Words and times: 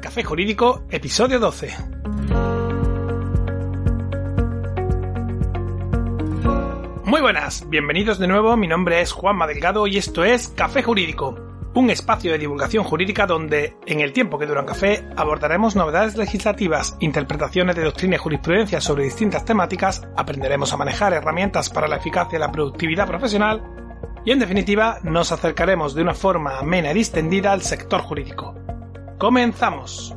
Café 0.00 0.24
Jurídico, 0.24 0.84
episodio 0.90 1.38
12. 1.38 1.76
Muy 7.04 7.20
buenas, 7.20 7.68
bienvenidos 7.68 8.18
de 8.18 8.26
nuevo, 8.26 8.56
mi 8.56 8.66
nombre 8.68 9.00
es 9.00 9.12
Juan 9.12 9.38
Delgado 9.46 9.86
y 9.86 9.98
esto 9.98 10.24
es 10.24 10.48
Café 10.48 10.82
Jurídico, 10.82 11.38
un 11.74 11.90
espacio 11.90 12.32
de 12.32 12.38
divulgación 12.38 12.84
jurídica 12.84 13.26
donde, 13.26 13.76
en 13.86 14.00
el 14.00 14.12
tiempo 14.12 14.38
que 14.38 14.46
dura 14.46 14.60
un 14.62 14.66
café, 14.66 15.06
abordaremos 15.16 15.76
novedades 15.76 16.16
legislativas, 16.16 16.96
interpretaciones 17.00 17.76
de 17.76 17.84
doctrina 17.84 18.16
y 18.16 18.18
jurisprudencia 18.18 18.80
sobre 18.80 19.04
distintas 19.04 19.44
temáticas, 19.44 20.02
aprenderemos 20.16 20.72
a 20.72 20.76
manejar 20.76 21.12
herramientas 21.12 21.68
para 21.70 21.88
la 21.88 21.96
eficacia 21.96 22.36
y 22.36 22.40
la 22.40 22.50
productividad 22.50 23.06
profesional 23.06 23.89
y, 24.24 24.32
en 24.32 24.38
definitiva, 24.38 24.98
nos 25.02 25.32
acercaremos 25.32 25.94
de 25.94 26.02
una 26.02 26.14
forma 26.14 26.58
amena 26.58 26.90
y 26.90 26.94
distendida 26.94 27.52
al 27.52 27.62
sector 27.62 28.02
jurídico. 28.02 28.54
¡Comenzamos! 29.18 30.14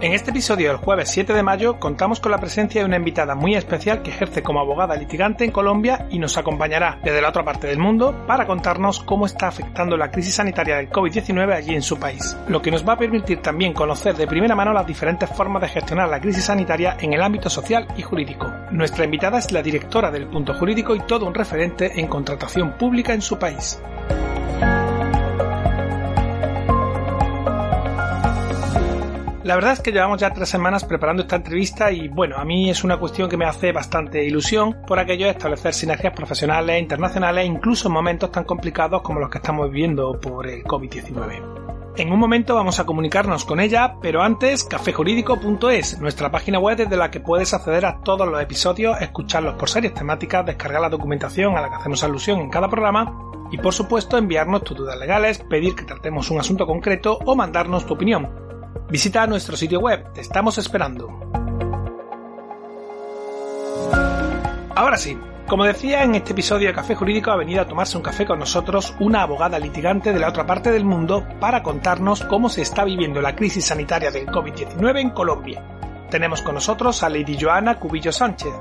En 0.00 0.12
este 0.12 0.30
episodio 0.30 0.68
del 0.68 0.76
jueves 0.76 1.10
7 1.10 1.34
de 1.34 1.42
mayo 1.42 1.80
contamos 1.80 2.20
con 2.20 2.30
la 2.30 2.38
presencia 2.38 2.80
de 2.80 2.84
una 2.84 2.98
invitada 2.98 3.34
muy 3.34 3.56
especial 3.56 4.00
que 4.00 4.10
ejerce 4.10 4.44
como 4.44 4.60
abogada 4.60 4.94
litigante 4.94 5.44
en 5.44 5.50
Colombia 5.50 6.06
y 6.08 6.20
nos 6.20 6.38
acompañará 6.38 7.00
desde 7.02 7.20
la 7.20 7.30
otra 7.30 7.44
parte 7.44 7.66
del 7.66 7.80
mundo 7.80 8.24
para 8.24 8.46
contarnos 8.46 9.00
cómo 9.00 9.26
está 9.26 9.48
afectando 9.48 9.96
la 9.96 10.12
crisis 10.12 10.36
sanitaria 10.36 10.76
del 10.76 10.88
COVID-19 10.88 11.52
allí 11.52 11.74
en 11.74 11.82
su 11.82 11.98
país, 11.98 12.36
lo 12.46 12.62
que 12.62 12.70
nos 12.70 12.88
va 12.88 12.92
a 12.92 12.96
permitir 12.96 13.42
también 13.42 13.72
conocer 13.72 14.14
de 14.14 14.28
primera 14.28 14.54
mano 14.54 14.72
las 14.72 14.86
diferentes 14.86 15.28
formas 15.30 15.62
de 15.62 15.68
gestionar 15.68 16.08
la 16.08 16.20
crisis 16.20 16.44
sanitaria 16.44 16.96
en 17.00 17.14
el 17.14 17.20
ámbito 17.20 17.50
social 17.50 17.88
y 17.96 18.02
jurídico. 18.02 18.52
Nuestra 18.70 19.04
invitada 19.04 19.38
es 19.38 19.50
la 19.50 19.62
directora 19.62 20.12
del 20.12 20.28
punto 20.28 20.54
jurídico 20.54 20.94
y 20.94 21.00
todo 21.00 21.26
un 21.26 21.34
referente 21.34 21.98
en 21.98 22.06
contratación 22.06 22.78
pública 22.78 23.14
en 23.14 23.20
su 23.20 23.36
país. 23.36 23.80
La 29.48 29.54
verdad 29.54 29.72
es 29.72 29.80
que 29.80 29.92
llevamos 29.92 30.20
ya 30.20 30.30
tres 30.30 30.50
semanas 30.50 30.84
preparando 30.84 31.22
esta 31.22 31.36
entrevista 31.36 31.90
y 31.90 32.08
bueno, 32.08 32.36
a 32.36 32.44
mí 32.44 32.68
es 32.68 32.84
una 32.84 32.98
cuestión 32.98 33.30
que 33.30 33.38
me 33.38 33.46
hace 33.46 33.72
bastante 33.72 34.22
ilusión 34.22 34.76
por 34.86 34.98
aquello 34.98 35.24
de 35.24 35.30
establecer 35.30 35.72
sinergias 35.72 36.12
profesionales 36.12 36.76
e 36.76 36.80
internacionales 36.80 37.46
incluso 37.46 37.88
en 37.88 37.94
momentos 37.94 38.30
tan 38.30 38.44
complicados 38.44 39.00
como 39.00 39.20
los 39.20 39.30
que 39.30 39.38
estamos 39.38 39.70
viviendo 39.70 40.20
por 40.20 40.46
el 40.46 40.64
COVID-19. 40.64 41.96
En 41.96 42.12
un 42.12 42.18
momento 42.18 42.56
vamos 42.56 42.78
a 42.78 42.84
comunicarnos 42.84 43.46
con 43.46 43.58
ella, 43.58 43.94
pero 44.02 44.20
antes 44.20 44.64
cafejurídico.es, 44.64 45.98
nuestra 45.98 46.30
página 46.30 46.58
web 46.58 46.76
desde 46.76 46.98
la 46.98 47.10
que 47.10 47.20
puedes 47.20 47.54
acceder 47.54 47.86
a 47.86 48.02
todos 48.02 48.28
los 48.28 48.42
episodios, 48.42 49.00
escucharlos 49.00 49.54
por 49.54 49.70
series 49.70 49.94
temáticas, 49.94 50.44
descargar 50.44 50.82
la 50.82 50.90
documentación 50.90 51.56
a 51.56 51.62
la 51.62 51.70
que 51.70 51.76
hacemos 51.76 52.04
alusión 52.04 52.40
en 52.40 52.50
cada 52.50 52.68
programa 52.68 53.18
y 53.50 53.56
por 53.56 53.72
supuesto 53.72 54.18
enviarnos 54.18 54.62
tus 54.62 54.76
dudas 54.76 54.98
legales, 54.98 55.38
pedir 55.38 55.74
que 55.74 55.86
tratemos 55.86 56.30
un 56.30 56.38
asunto 56.38 56.66
concreto 56.66 57.18
o 57.24 57.34
mandarnos 57.34 57.86
tu 57.86 57.94
opinión. 57.94 58.47
Visita 58.90 59.26
nuestro 59.26 59.54
sitio 59.54 59.80
web, 59.80 60.14
te 60.14 60.22
estamos 60.22 60.56
esperando. 60.56 61.08
Ahora 64.74 64.96
sí, 64.96 65.18
como 65.46 65.64
decía 65.64 66.04
en 66.04 66.14
este 66.14 66.32
episodio 66.32 66.68
de 66.68 66.74
Café 66.74 66.94
Jurídico 66.94 67.30
ha 67.30 67.36
venido 67.36 67.60
a 67.60 67.66
tomarse 67.66 67.98
un 67.98 68.02
café 68.02 68.24
con 68.24 68.38
nosotros 68.38 68.94
una 68.98 69.22
abogada 69.22 69.58
litigante 69.58 70.14
de 70.14 70.18
la 70.18 70.28
otra 70.28 70.46
parte 70.46 70.70
del 70.70 70.86
mundo 70.86 71.26
para 71.38 71.62
contarnos 71.62 72.24
cómo 72.24 72.48
se 72.48 72.62
está 72.62 72.84
viviendo 72.84 73.20
la 73.20 73.36
crisis 73.36 73.66
sanitaria 73.66 74.10
del 74.10 74.26
COVID-19 74.26 75.00
en 75.00 75.10
Colombia. 75.10 75.62
Tenemos 76.10 76.40
con 76.40 76.54
nosotros 76.54 77.02
a 77.02 77.10
Lady 77.10 77.36
Joana 77.38 77.78
Cubillo 77.78 78.10
Sánchez. 78.10 78.54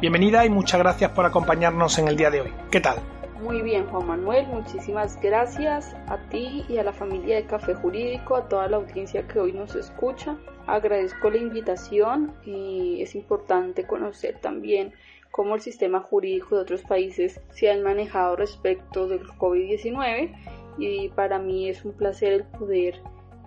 Bienvenida 0.00 0.44
y 0.44 0.50
muchas 0.50 0.78
gracias 0.78 1.10
por 1.10 1.26
acompañarnos 1.26 1.98
en 1.98 2.06
el 2.06 2.16
día 2.16 2.30
de 2.30 2.42
hoy. 2.42 2.52
¿Qué 2.70 2.80
tal? 2.80 2.98
Muy 3.42 3.60
bien, 3.60 3.88
Juan 3.88 4.06
Manuel, 4.06 4.46
muchísimas 4.46 5.20
gracias 5.20 5.96
a 6.06 6.16
ti 6.28 6.64
y 6.68 6.78
a 6.78 6.84
la 6.84 6.92
familia 6.92 7.34
de 7.34 7.44
Café 7.44 7.74
Jurídico, 7.74 8.36
a 8.36 8.48
toda 8.48 8.68
la 8.68 8.76
audiencia 8.76 9.26
que 9.26 9.40
hoy 9.40 9.52
nos 9.52 9.74
escucha. 9.74 10.38
Agradezco 10.68 11.28
la 11.28 11.38
invitación 11.38 12.32
y 12.44 13.02
es 13.02 13.16
importante 13.16 13.84
conocer 13.84 14.38
también 14.40 14.92
cómo 15.32 15.56
el 15.56 15.60
sistema 15.60 15.98
jurídico 15.98 16.54
de 16.54 16.62
otros 16.62 16.82
países 16.82 17.40
se 17.50 17.68
han 17.68 17.82
manejado 17.82 18.36
respecto 18.36 19.08
del 19.08 19.26
COVID-19 19.26 20.32
y 20.78 21.08
para 21.08 21.40
mí 21.40 21.68
es 21.68 21.84
un 21.84 21.94
placer 21.94 22.32
el 22.32 22.44
poder 22.44 23.00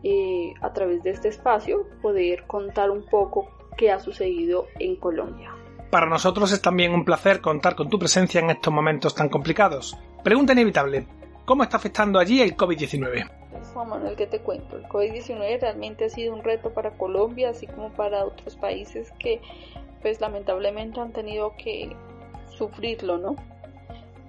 eh, 0.03 0.53
a 0.59 0.73
través 0.73 1.03
de 1.03 1.11
este 1.11 1.29
espacio 1.29 1.87
poder 2.01 2.45
contar 2.47 2.91
un 2.91 3.05
poco 3.05 3.47
qué 3.77 3.91
ha 3.91 3.99
sucedido 3.99 4.67
en 4.77 4.97
Colombia. 4.97 5.54
Para 5.95 6.07
nosotros 6.07 6.51
es 6.51 6.61
también 6.61 6.93
un 6.93 7.05
placer 7.05 7.39
contar 7.39 7.73
con 7.73 7.89
tu 7.89 7.97
presencia 7.97 8.41
en 8.41 8.49
estos 8.49 8.73
momentos 8.73 9.15
tan 9.15 9.29
complicados. 9.29 9.97
Pregunta 10.25 10.51
inevitable, 10.51 11.07
¿cómo 11.45 11.63
está 11.63 11.77
afectando 11.77 12.19
allí 12.19 12.41
el 12.41 12.57
COVID-19? 12.57 13.31
Pues, 13.49 13.67
Juan 13.69 13.87
Manuel, 13.87 14.17
¿qué 14.17 14.27
te 14.27 14.41
cuento? 14.41 14.75
El 14.75 14.83
COVID-19 14.89 15.61
realmente 15.61 16.03
ha 16.03 16.09
sido 16.09 16.33
un 16.33 16.43
reto 16.43 16.73
para 16.73 16.91
Colombia, 16.97 17.51
así 17.51 17.65
como 17.65 17.93
para 17.93 18.25
otros 18.25 18.57
países 18.57 19.13
que, 19.19 19.39
pues 20.01 20.19
lamentablemente 20.19 20.99
han 20.99 21.13
tenido 21.13 21.53
que 21.57 21.95
sufrirlo, 22.49 23.17
¿no? 23.17 23.37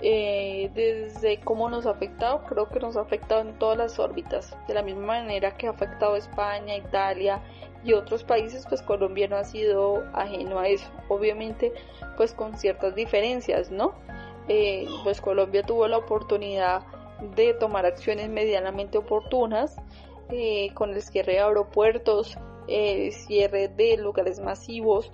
Eh, 0.03 0.71
desde 0.72 1.41
cómo 1.41 1.69
nos 1.69 1.87
ha 1.87 1.91
afectado, 1.91 2.44
creo 2.44 2.69
que 2.69 2.78
nos 2.78 2.97
ha 2.97 3.00
afectado 3.00 3.41
en 3.41 3.59
todas 3.59 3.77
las 3.77 3.98
órbitas, 3.98 4.56
de 4.69 4.75
la 4.75 4.83
misma 4.83 5.06
manera 5.06 5.56
que 5.56 5.66
ha 5.66 5.71
afectado 5.71 6.15
España, 6.15 6.77
Italia 6.77 7.43
y 7.86 7.92
otros 7.92 8.24
países, 8.24 8.66
pues 8.69 8.82
Colombia 8.82 9.28
no 9.28 9.36
ha 9.36 9.44
sido 9.44 10.04
ajeno 10.12 10.58
a 10.58 10.69
eso, 10.69 10.91
obviamente 11.08 11.72
pues 12.16 12.34
con 12.34 12.58
ciertas 12.58 12.94
diferencias, 12.94 13.70
¿no? 13.70 13.94
Eh, 14.48 14.86
pues 15.04 15.20
Colombia 15.20 15.62
tuvo 15.62 15.86
la 15.86 15.98
oportunidad 15.98 16.82
de 17.36 17.54
tomar 17.54 17.86
acciones 17.86 18.28
medianamente 18.28 18.98
oportunas 18.98 19.76
eh, 20.28 20.72
con 20.74 20.91
el 20.91 21.02
cierre 21.02 21.34
de 21.34 21.41
aeropuertos, 21.41 22.36
cierre 22.66 23.69
de 23.69 23.97
lugares 23.97 24.41
masivos, 24.41 25.12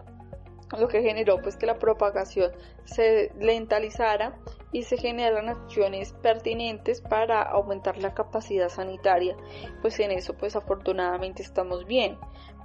lo 0.78 0.88
que 0.88 1.02
generó 1.02 1.40
pues 1.42 1.56
que 1.56 1.66
la 1.66 1.78
propagación 1.78 2.52
se 2.84 3.30
lentalizara 3.38 4.38
y 4.72 4.82
se 4.82 4.96
generan 4.96 5.48
acciones 5.48 6.14
pertinentes 6.14 7.00
para 7.02 7.42
aumentar 7.42 7.98
la 7.98 8.14
capacidad 8.14 8.68
sanitaria. 8.68 9.36
Pues 9.82 10.00
en 10.00 10.12
eso 10.12 10.34
pues 10.34 10.56
afortunadamente 10.56 11.42
estamos 11.42 11.86
bien, 11.86 12.18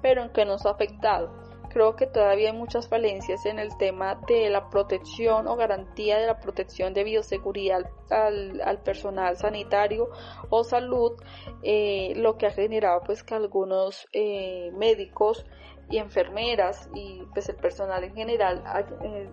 pero 0.07 0.23
en 0.23 0.29
qué 0.29 0.45
nos 0.45 0.65
ha 0.65 0.69
afectado. 0.69 1.29
Creo 1.69 1.97
que 1.97 2.07
todavía 2.07 2.51
hay 2.51 2.55
muchas 2.55 2.87
falencias 2.87 3.45
en 3.45 3.59
el 3.59 3.75
tema 3.75 4.15
de 4.25 4.49
la 4.49 4.69
protección 4.69 5.47
o 5.47 5.57
garantía 5.57 6.17
de 6.17 6.27
la 6.27 6.39
protección 6.39 6.93
de 6.93 7.03
bioseguridad 7.03 7.81
al, 8.09 8.79
personal 8.85 9.35
sanitario 9.35 10.07
o 10.49 10.63
salud, 10.63 11.21
eh, 11.61 12.13
lo 12.15 12.37
que 12.37 12.45
ha 12.47 12.51
generado 12.51 13.01
pues 13.05 13.21
que 13.21 13.35
algunos 13.35 14.07
eh, 14.13 14.71
médicos 14.77 15.45
y 15.89 15.97
enfermeras 15.97 16.89
y 16.95 17.23
pues 17.33 17.49
el 17.49 17.57
personal 17.57 18.05
en 18.05 18.15
general 18.15 18.63
eh, 19.03 19.29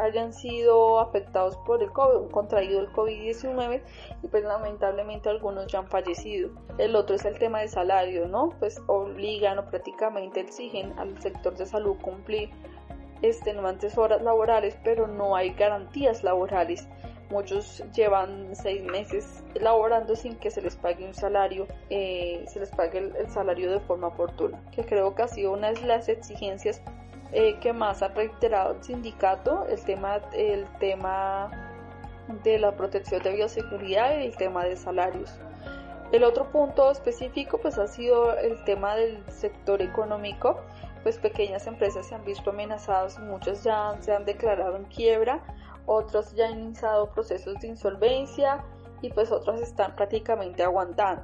hayan 0.00 0.32
sido 0.32 1.00
afectados 1.00 1.56
por 1.58 1.82
el 1.82 1.90
COVID, 1.92 2.30
contraído 2.30 2.80
el 2.80 2.92
COVID-19 2.92 3.82
y 4.22 4.28
pues 4.28 4.44
lamentablemente 4.44 5.28
algunos 5.28 5.66
ya 5.66 5.80
han 5.80 5.88
fallecido. 5.88 6.50
El 6.78 6.96
otro 6.96 7.16
es 7.16 7.24
el 7.24 7.38
tema 7.38 7.60
de 7.60 7.68
salario, 7.68 8.26
¿no? 8.26 8.50
Pues 8.58 8.80
obligan 8.86 9.58
o 9.58 9.70
prácticamente 9.70 10.40
exigen 10.40 10.98
al 10.98 11.20
sector 11.20 11.56
de 11.56 11.66
salud 11.66 11.96
cumplir 12.00 12.50
extenuantes 13.22 13.98
horas 13.98 14.22
laborales, 14.22 14.76
pero 14.82 15.06
no 15.06 15.36
hay 15.36 15.50
garantías 15.50 16.22
laborales. 16.22 16.88
Muchos 17.30 17.84
llevan 17.94 18.56
seis 18.56 18.82
meses 18.82 19.44
laborando 19.54 20.16
sin 20.16 20.34
que 20.36 20.50
se 20.50 20.60
les 20.62 20.74
pague 20.74 21.06
un 21.06 21.14
salario, 21.14 21.66
eh, 21.88 22.44
se 22.48 22.58
les 22.58 22.70
pague 22.70 22.98
el, 22.98 23.14
el, 23.14 23.30
salario 23.30 23.70
de 23.70 23.78
forma 23.80 24.08
oportuna, 24.08 24.60
que 24.72 24.84
creo 24.84 25.14
que 25.14 25.22
ha 25.22 25.28
sido 25.28 25.52
una 25.52 25.72
de 25.72 25.80
las 25.82 26.08
exigencias 26.08 26.82
eh, 27.32 27.58
que 27.60 27.72
más 27.72 28.02
ha 28.02 28.08
reiterado 28.08 28.74
el 28.74 28.82
sindicato, 28.82 29.66
el 29.66 29.80
tema, 29.84 30.16
el 30.32 30.66
tema 30.78 31.50
de 32.44 32.58
la 32.58 32.72
protección 32.76 33.22
de 33.22 33.34
bioseguridad 33.34 34.18
y 34.18 34.26
el 34.26 34.36
tema 34.36 34.64
de 34.64 34.76
salarios. 34.76 35.38
El 36.12 36.24
otro 36.24 36.50
punto 36.50 36.90
específico 36.90 37.58
pues 37.58 37.78
ha 37.78 37.86
sido 37.86 38.36
el 38.36 38.62
tema 38.64 38.96
del 38.96 39.22
sector 39.30 39.80
económico, 39.80 40.60
pues 41.02 41.18
pequeñas 41.18 41.66
empresas 41.66 42.06
se 42.06 42.14
han 42.14 42.24
visto 42.24 42.50
amenazadas, 42.50 43.18
muchas 43.20 43.62
ya 43.62 43.96
se 44.00 44.12
han 44.12 44.24
declarado 44.24 44.76
en 44.76 44.84
quiebra 44.84 45.40
otros 45.86 46.32
ya 46.34 46.46
han 46.46 46.60
iniciado 46.60 47.10
procesos 47.10 47.58
de 47.60 47.66
insolvencia 47.66 48.64
y 49.02 49.10
pues 49.10 49.32
otras 49.32 49.60
están 49.60 49.96
prácticamente 49.96 50.62
aguantando. 50.62 51.22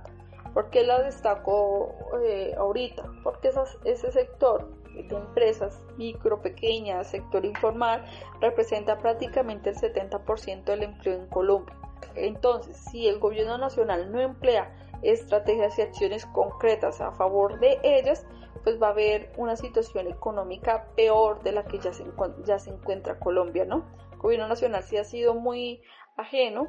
¿Por 0.54 0.70
qué 0.70 0.82
la 0.82 1.02
destaco 1.02 1.94
eh, 2.24 2.52
ahorita? 2.58 3.04
Porque 3.22 3.52
ese 3.84 4.10
sector 4.10 4.68
de 5.02 5.16
empresas 5.16 5.82
micro, 5.96 6.40
pequeñas, 6.42 7.08
sector 7.08 7.44
informal, 7.44 8.04
representa 8.40 8.98
prácticamente 8.98 9.70
el 9.70 9.76
70% 9.76 10.64
del 10.64 10.82
empleo 10.82 11.14
en 11.14 11.26
Colombia. 11.28 11.76
Entonces, 12.14 12.76
si 12.90 13.08
el 13.08 13.18
gobierno 13.18 13.58
nacional 13.58 14.10
no 14.10 14.20
emplea 14.20 14.74
estrategias 15.02 15.78
y 15.78 15.82
acciones 15.82 16.26
concretas 16.26 17.00
a 17.00 17.12
favor 17.12 17.58
de 17.60 17.78
ellas, 17.82 18.26
pues 18.64 18.82
va 18.82 18.88
a 18.88 18.90
haber 18.90 19.32
una 19.36 19.56
situación 19.56 20.08
económica 20.08 20.88
peor 20.96 21.42
de 21.42 21.52
la 21.52 21.64
que 21.64 21.78
ya 21.78 21.92
se, 21.92 22.70
encuentra 22.70 23.18
Colombia, 23.20 23.64
¿no? 23.64 23.86
El 24.12 24.18
gobierno 24.18 24.48
nacional 24.48 24.82
sí 24.82 24.96
ha 24.96 25.04
sido 25.04 25.34
muy 25.34 25.82
ajeno, 26.16 26.68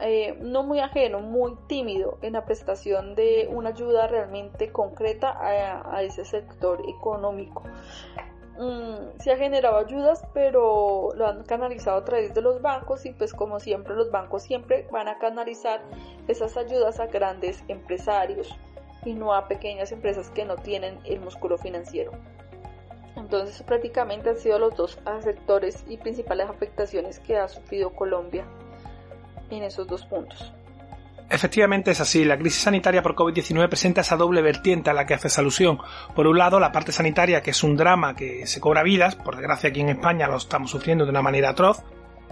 eh, 0.00 0.36
no 0.40 0.62
muy 0.62 0.80
ajeno, 0.80 1.20
muy 1.20 1.56
tímido 1.66 2.18
en 2.22 2.32
la 2.32 2.44
prestación 2.44 3.14
de 3.14 3.48
una 3.50 3.70
ayuda 3.70 4.06
realmente 4.06 4.72
concreta 4.72 5.36
a, 5.38 6.02
ese 6.02 6.24
sector 6.24 6.82
económico. 6.88 7.62
Mm, 8.58 9.18
se 9.18 9.32
ha 9.32 9.36
generado 9.36 9.76
ayudas, 9.76 10.24
pero 10.34 11.10
lo 11.14 11.26
han 11.26 11.44
canalizado 11.44 11.98
a 11.98 12.04
través 12.04 12.34
de 12.34 12.40
los 12.42 12.60
bancos 12.62 13.04
y 13.06 13.12
pues 13.12 13.32
como 13.32 13.60
siempre 13.60 13.94
los 13.94 14.10
bancos 14.10 14.42
siempre 14.42 14.86
van 14.90 15.08
a 15.08 15.18
canalizar 15.18 15.82
esas 16.26 16.56
ayudas 16.56 16.98
a 17.00 17.06
grandes 17.06 17.62
empresarios 17.68 18.54
y 19.04 19.14
no 19.14 19.34
a 19.34 19.48
pequeñas 19.48 19.92
empresas 19.92 20.30
que 20.30 20.44
no 20.44 20.56
tienen 20.56 20.98
el 21.04 21.20
músculo 21.20 21.58
financiero. 21.58 22.12
Entonces 23.16 23.62
prácticamente 23.62 24.30
han 24.30 24.36
sido 24.36 24.58
los 24.58 24.74
dos 24.74 24.98
sectores 25.20 25.84
y 25.88 25.98
principales 25.98 26.48
afectaciones 26.48 27.20
que 27.20 27.36
ha 27.36 27.48
sufrido 27.48 27.90
Colombia 27.90 28.46
en 29.56 29.64
esos 29.64 29.86
dos 29.86 30.04
puntos. 30.06 30.52
Efectivamente 31.30 31.92
es 31.92 32.00
así, 32.00 32.26
la 32.26 32.36
crisis 32.36 32.62
sanitaria 32.62 33.02
por 33.02 33.14
COVID-19 33.14 33.68
presenta 33.68 34.02
esa 34.02 34.16
doble 34.16 34.42
vertiente 34.42 34.90
a 34.90 34.92
la 34.92 35.06
que 35.06 35.14
haces 35.14 35.38
alusión. 35.38 35.78
Por 36.14 36.26
un 36.26 36.36
lado, 36.36 36.60
la 36.60 36.72
parte 36.72 36.92
sanitaria, 36.92 37.40
que 37.40 37.52
es 37.52 37.62
un 37.62 37.74
drama 37.74 38.14
que 38.14 38.46
se 38.46 38.60
cobra 38.60 38.82
vidas, 38.82 39.16
por 39.16 39.36
desgracia 39.36 39.70
aquí 39.70 39.80
en 39.80 39.88
España 39.88 40.28
lo 40.28 40.36
estamos 40.36 40.70
sufriendo 40.70 41.04
de 41.04 41.10
una 41.10 41.22
manera 41.22 41.50
atroz, 41.50 41.82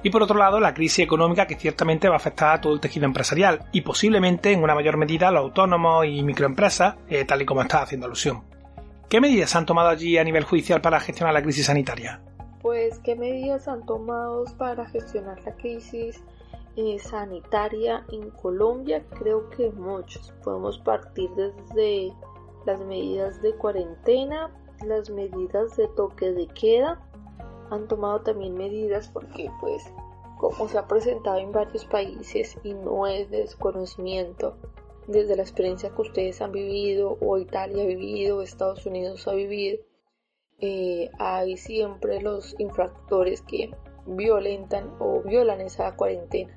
y 0.03 0.11
por 0.11 0.23
otro 0.23 0.37
lado, 0.37 0.61
la 0.61 0.75
crisis 0.75 1.01
económica 1.01 1.47
que 1.47 1.57
ciertamente 1.57 2.09
va 2.09 2.15
a 2.15 2.19
afectar 2.19 2.55
a 2.55 2.61
todo 2.61 2.73
el 2.75 2.81
tejido 2.81 3.05
empresarial 3.05 3.67
y 3.73 3.83
posiblemente 3.83 4.53
en 4.53 4.63
una 4.63 4.75
mayor 4.75 4.97
medida 4.97 5.29
a 5.29 5.31
los 5.31 5.45
autónomos 5.45 6.07
y 6.07 6.23
microempresas, 6.23 6.97
eh, 7.09 7.25
tal 7.25 7.43
y 7.43 7.47
como 7.47 7.63
está 7.63 7.83
haciendo 7.83 8.07
alusión. 8.07 8.43
¿Qué 9.09 9.21
medidas 9.21 9.55
han 9.57 9.67
tomado 9.67 9.89
allí 9.89 10.17
a 10.19 10.25
nivel 10.25 10.45
judicial 10.45 10.81
para 10.81 11.01
gestionar 11.01 11.35
la 11.35 11.43
crisis 11.43 11.67
sanitaria? 11.67 12.21
Pues, 12.63 12.99
¿qué 13.01 13.17
medidas 13.17 13.67
han 13.67 13.85
tomado 13.85 14.45
para 14.57 14.87
gestionar 14.87 15.41
la 15.45 15.53
crisis 15.55 16.23
eh, 16.81 16.99
sanitaria 16.99 18.07
en 18.11 18.31
Colombia, 18.31 19.05
creo 19.19 19.51
que 19.51 19.71
muchos. 19.71 20.33
Podemos 20.43 20.79
partir 20.79 21.31
desde 21.35 22.15
las 22.65 22.81
medidas 22.81 23.43
de 23.43 23.55
cuarentena, 23.55 24.51
las 24.87 25.11
medidas 25.11 25.77
de 25.77 25.89
toque 25.89 26.33
de 26.33 26.47
queda. 26.49 27.07
Han 27.71 27.87
tomado 27.87 28.23
también 28.23 28.55
medidas 28.55 29.09
porque 29.09 29.51
pues 29.61 29.93
como 30.39 30.69
se 30.69 30.79
ha 30.79 30.87
presentado 30.87 31.37
en 31.37 31.53
varios 31.53 31.85
países 31.85 32.57
y 32.65 32.73
no 32.73 33.07
es 33.07 33.31
desconocimiento 33.31 34.57
desde 35.07 35.37
la 35.37 35.43
experiencia 35.43 35.91
que 35.91 36.01
ustedes 36.01 36.41
han 36.41 36.53
vivido 36.53 37.19
o 37.21 37.37
Italia 37.37 37.83
ha 37.83 37.87
vivido 37.87 38.39
o 38.39 38.43
Estados 38.43 38.87
Unidos 38.87 39.29
ha 39.29 39.33
vivido, 39.33 39.79
eh, 40.59 41.11
hay 41.19 41.57
siempre 41.57 42.23
los 42.23 42.55
infractores 42.59 43.43
que 43.43 43.71
violentan 44.07 44.95
o 44.99 45.21
violan 45.23 45.61
esa 45.61 45.95
cuarentena. 45.97 46.55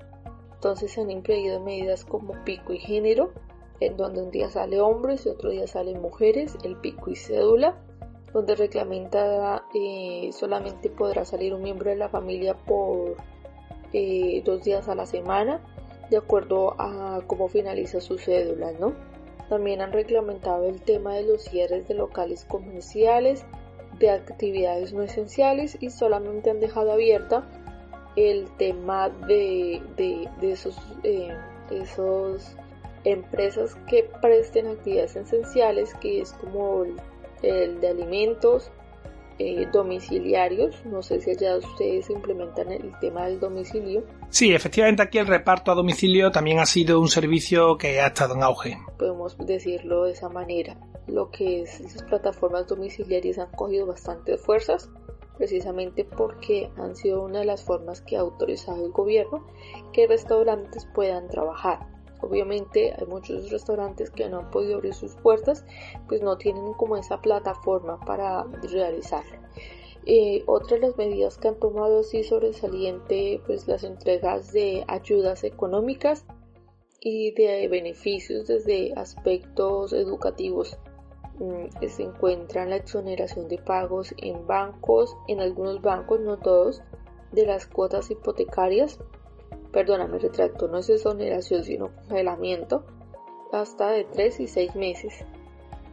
Entonces 0.63 0.94
se 0.94 1.01
han 1.01 1.12
impedido 1.12 1.60
medidas 1.60 2.06
como 2.06 2.42
pico 2.45 2.71
y 2.71 2.77
género, 2.77 3.33
en 3.81 3.98
donde 3.98 4.21
un 4.21 4.31
día 4.31 4.50
sale 4.50 4.80
hombres 4.80 5.25
y 5.25 5.30
otro 5.30 5.50
día 5.50 5.68
salen 5.68 6.01
mujeres, 6.01 6.57
el 6.63 6.77
pico 6.77 7.12
y 7.12 7.18
cédula, 7.18 7.75
donde 8.31 8.56
reglamenta 8.56 9.65
eh, 9.75 10.30
solamente 10.31 10.89
podrá 10.89 11.25
salir 11.25 11.54
un 11.54 11.63
miembro 11.63 11.89
de 11.89 11.98
la 11.98 12.07
familia 12.07 12.57
por 12.57 13.18
eh, 13.92 14.42
dos 14.45 14.63
días 14.63 14.88
a 14.88 14.95
la 14.95 15.06
semana, 15.06 15.60
de 16.10 16.15
acuerdo 16.15 16.75
a 16.80 17.19
cómo 17.27 17.50
finaliza 17.50 18.00
su 18.00 18.18
cédula, 18.18 18.71
¿no? 18.71 18.94
También 19.50 19.81
han 19.81 19.92
reglamentado 19.92 20.63
el 20.68 20.81
tema 20.81 21.13
de 21.15 21.24
los 21.24 21.44
cierres 21.44 21.89
de 21.89 21.95
locales 21.95 22.45
comerciales, 22.45 23.45
de 24.00 24.12
actividades 24.12 24.94
no 24.94 25.04
esenciales 25.04 25.77
y 25.81 25.89
solamente 25.89 26.51
han 26.51 26.62
dejado 26.62 26.94
abierta 26.94 27.50
el 28.15 28.50
tema 28.57 29.10
de, 29.10 29.81
de, 29.98 30.51
esos, 30.51 30.77
eh, 31.04 31.36
esos 31.71 32.56
empresas 33.04 33.75
que 33.88 34.10
presten 34.21 34.68
actividades 34.68 35.15
esenciales, 35.15 35.94
que 35.95 36.21
es 36.21 36.33
como 36.33 36.83
el, 37.42 37.80
de 37.81 37.88
alimentos 37.88 38.71
eh, 39.39 39.68
domiciliarios. 39.71 40.86
No 40.86 41.01
sé 41.01 41.19
si 41.19 41.31
allá 41.31 41.57
ustedes 41.57 42.10
implementan 42.10 42.71
el 42.71 42.92
tema 43.00 43.25
del 43.25 43.39
domicilio. 43.39 44.04
Sí, 44.30 44.54
efectivamente 44.54 45.01
aquí 45.01 45.18
el 45.18 45.27
reparto 45.27 45.71
a 45.71 45.75
domicilio 45.75 46.31
también 46.31 46.60
ha 46.60 46.65
sido 46.65 47.00
un 47.00 47.07
servicio 47.07 47.77
que 47.77 48.00
ha 48.00 48.07
estado 48.07 48.36
en 48.36 48.44
auge. 48.44 48.77
Podemos 48.98 49.38
decirlo 49.38 50.06
de 50.06 50.12
esa 50.12 50.30
manera 50.30 50.77
lo 51.07 51.30
que 51.31 51.63
es 51.63 51.81
las 51.81 52.04
plataformas 52.04 52.68
domiciliarias 52.68 53.38
han 53.38 53.51
cogido 53.51 53.86
bastante 53.86 54.38
fuerzas 54.38 54.89
precisamente 55.38 56.06
porque 56.06 56.71
han 56.77 56.95
sido 56.95 57.24
una 57.24 57.39
de 57.39 57.45
las 57.45 57.63
formas 57.63 58.01
que 58.01 58.18
ha 58.18 58.21
autorizado 58.21 58.85
el 58.85 58.91
gobierno 58.91 59.45
que 59.91 60.07
restaurantes 60.07 60.88
puedan 60.94 61.27
trabajar. 61.27 61.88
Obviamente 62.21 62.94
hay 62.97 63.06
muchos 63.06 63.51
restaurantes 63.51 64.09
que 64.09 64.30
no 64.30 64.39
han 64.39 64.51
podido 64.51 64.75
abrir 64.75 64.94
sus 64.94 65.13
puertas, 65.15 65.65
pues 66.07 66.21
no 66.21 66.38
tienen 66.38 66.74
como 66.74 66.95
esa 66.95 67.21
plataforma 67.21 68.00
para 68.00 68.45
realizarlo. 68.71 69.39
Eh, 70.06 70.44
otra 70.47 70.77
de 70.77 70.88
las 70.88 70.97
medidas 70.97 71.38
que 71.38 71.50
han 71.50 71.59
tomado 71.59 72.00
así 72.00 72.24
sobresaliente, 72.24 73.41
pues 73.45 73.68
las 73.68 73.83
entregas 73.83 74.51
de 74.51 74.83
ayudas 74.88 75.44
económicas 75.44 76.25
y 77.00 77.31
de 77.31 77.68
beneficios 77.68 78.47
desde 78.47 78.94
aspectos 78.95 79.91
educativos 79.91 80.77
se 81.88 82.04
encuentra 82.04 82.66
la 82.66 82.78
exoneración 82.78 83.48
de 83.48 83.57
pagos 83.57 84.13
en 84.18 84.45
bancos, 84.48 85.16
en 85.28 85.40
algunos 85.40 85.81
bancos, 85.81 86.19
no 86.19 86.38
todos, 86.38 86.81
de 87.31 87.45
las 87.45 87.66
cuotas 87.66 88.10
hipotecarias. 88.12 89.00
Perdóname, 89.72 90.19
retracto, 90.19 90.67
no 90.67 90.77
es 90.79 90.89
exoneración, 90.89 91.63
sino 91.63 91.89
congelamiento, 91.96 92.84
hasta 93.51 93.89
de 93.89 94.03
3 94.06 94.39
y 94.41 94.48
6 94.48 94.75
meses. 94.75 95.25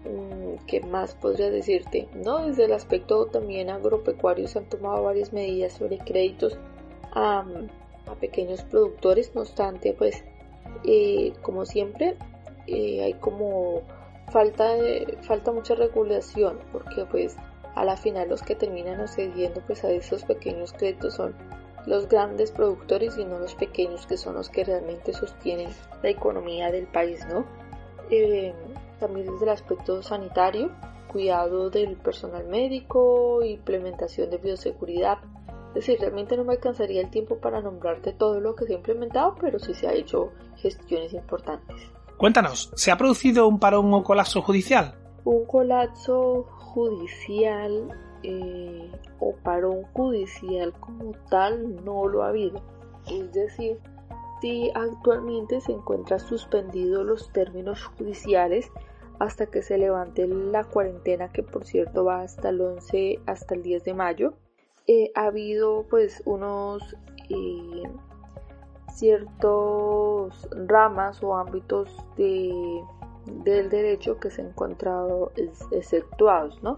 Mm, 0.05 0.65
¿Qué 0.67 0.81
más 0.81 1.15
podría 1.15 1.51
decirte? 1.51 2.09
No, 2.15 2.47
desde 2.47 2.65
el 2.65 2.73
aspecto 2.73 3.27
también 3.27 3.69
agropecuario 3.69 4.49
se 4.49 4.59
han 4.59 4.69
tomado 4.69 5.03
varias 5.03 5.33
medidas 5.33 5.75
sobre 5.75 5.99
créditos 5.99 6.59
a, 7.13 7.45
pequeños 8.19 8.63
productores, 8.65 9.35
no 9.35 9.43
obstante, 9.43 9.95
pues, 9.97 10.25
eh, 10.85 11.33
como 11.43 11.65
siempre, 11.65 12.17
eh, 12.67 13.03
hay 13.03 13.15
como 13.15 13.83
falta, 14.31 14.69
falta 15.23 15.53
mucha 15.53 15.75
regulación 15.75 16.59
porque 16.73 17.05
pues 17.05 17.37
a 17.75 17.85
la 17.85 17.97
final 17.97 18.29
los 18.29 18.43
que 18.43 18.55
terminan 18.55 19.01
accediendo 19.01 19.63
pues 19.67 19.85
a 19.85 19.91
esos 19.91 20.25
pequeños 20.25 20.73
créditos 20.73 21.15
son 21.15 21.35
los 21.87 22.09
grandes 22.09 22.51
productores 22.51 23.17
y 23.17 23.25
no 23.25 23.39
los 23.39 23.55
pequeños 23.55 24.07
que 24.07 24.17
son 24.17 24.35
los 24.35 24.49
que 24.49 24.65
realmente 24.65 25.13
sostienen 25.13 25.71
la 26.03 26.11
economía 26.11 26.71
del 26.71 26.87
país, 26.87 27.27
¿no? 27.27 27.45
Eh, 28.11 28.53
también 28.99 29.27
desde 29.33 29.45
el 29.45 29.51
aspecto 29.51 30.03
sanitario, 30.03 30.71
cuidado 31.11 31.71
del 31.71 31.97
personal 31.97 32.47
médico, 32.47 33.43
implementación 33.43 34.31
de 34.31 34.39
bioseguridad. 34.39 35.19
Es 35.69 35.87
decir, 35.87 36.01
realmente 36.01 36.37
no 36.37 36.45
me 36.45 36.55
alcanzaría 36.55 37.01
el 37.01 37.11
tiempo 37.11 37.39
para 37.39 37.61
nombrarte 37.61 38.13
todo 38.13 38.41
lo 38.41 38.55
que 38.57 38.67
se 38.67 38.73
ha 38.73 38.77
implementado, 38.77 39.37
pero 39.41 39.59
sí 39.59 39.73
se 39.73 39.87
ha 39.87 39.93
hecho 39.93 40.33
gestiones 40.57 41.15
importantes. 41.15 41.77
Cuéntanos, 42.21 42.71
¿se 42.77 42.91
ha 42.91 42.99
producido 42.99 43.49
un 43.49 43.59
parón 43.59 43.95
o 43.95 44.05
colapso 44.05 44.43
judicial? 44.43 44.95
Un 45.25 45.47
colapso 45.47 46.43
judicial 46.51 47.89
eh, 48.23 48.93
o 49.21 49.35
parón 49.37 49.85
judicial 49.95 50.75
como 50.81 51.13
tal 51.31 51.83
no 51.83 52.07
lo 52.09 52.23
ha 52.23 52.29
habido. 52.29 52.61
Es 53.11 53.33
decir, 53.33 53.79
si 54.43 54.71
actualmente 54.75 55.63
se 55.63 55.73
encuentran 55.73 56.21
suspendidos 56.21 57.07
los 57.07 57.33
términos 57.33 57.87
judiciales 57.87 58.71
hasta 59.19 59.47
que 59.47 59.63
se 59.63 59.79
levante 59.79 60.27
la 60.27 60.65
cuarentena 60.65 61.33
que 61.33 61.43
por 61.43 61.65
cierto 61.65 62.05
va 62.05 62.21
hasta 62.21 62.51
el 62.51 62.61
11 62.61 63.21
hasta 63.25 63.55
el 63.55 63.63
10 63.63 63.85
de 63.85 63.95
mayo 63.95 64.35
eh, 64.87 65.11
ha 65.15 65.25
habido 65.25 65.87
pues 65.89 66.23
unos 66.27 66.83
eh, 67.31 67.83
ciertos 68.95 70.49
ramas 70.67 71.23
o 71.23 71.37
ámbitos 71.37 71.89
de, 72.17 72.83
del 73.45 73.71
derecho 73.71 74.19
que 74.19 74.31
se 74.31 74.43
han 74.43 74.49
encontrado 74.49 75.33
exceptuados, 75.71 76.63
¿no? 76.63 76.77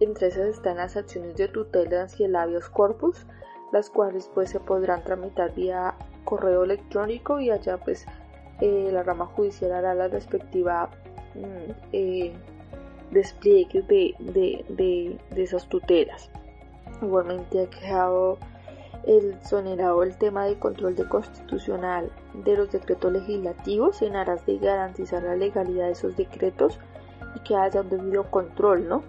Entre 0.00 0.28
esas 0.28 0.48
están 0.48 0.76
las 0.76 0.96
acciones 0.96 1.36
de 1.36 1.48
tutela 1.48 2.06
y 2.18 2.24
el 2.24 2.36
habeas 2.36 2.68
corpus, 2.68 3.26
las 3.72 3.90
cuales 3.90 4.30
pues 4.34 4.50
se 4.50 4.60
podrán 4.60 5.02
tramitar 5.04 5.54
vía 5.54 5.94
correo 6.24 6.64
electrónico 6.64 7.40
y 7.40 7.50
allá 7.50 7.78
pues 7.78 8.06
eh, 8.60 8.90
la 8.92 9.02
rama 9.02 9.26
judicial 9.26 9.72
hará 9.72 9.94
la 9.94 10.08
respectiva 10.08 10.90
mm, 11.34 11.70
eh, 11.92 12.32
despliegue 13.10 13.82
de, 13.82 14.14
de, 14.18 15.18
de, 15.30 15.42
esas 15.42 15.68
tutelas. 15.68 16.30
Igualmente 17.02 17.62
ha 17.62 17.70
quedado 17.70 18.38
el 19.06 19.38
sonerado 19.44 20.02
el 20.02 20.16
tema 20.16 20.46
de 20.46 20.58
control 20.58 20.96
de 20.96 21.08
constitucional 21.08 22.10
de 22.32 22.56
los 22.56 22.70
decretos 22.70 23.12
legislativos 23.12 24.02
en 24.02 24.16
aras 24.16 24.44
de 24.46 24.58
garantizar 24.58 25.22
la 25.22 25.36
legalidad 25.36 25.86
de 25.86 25.92
esos 25.92 26.16
decretos 26.16 26.78
y 27.34 27.40
que 27.40 27.56
haya 27.56 27.80
un 27.82 27.90
debido 27.90 28.30
control 28.30 28.88
¿no? 28.88 29.02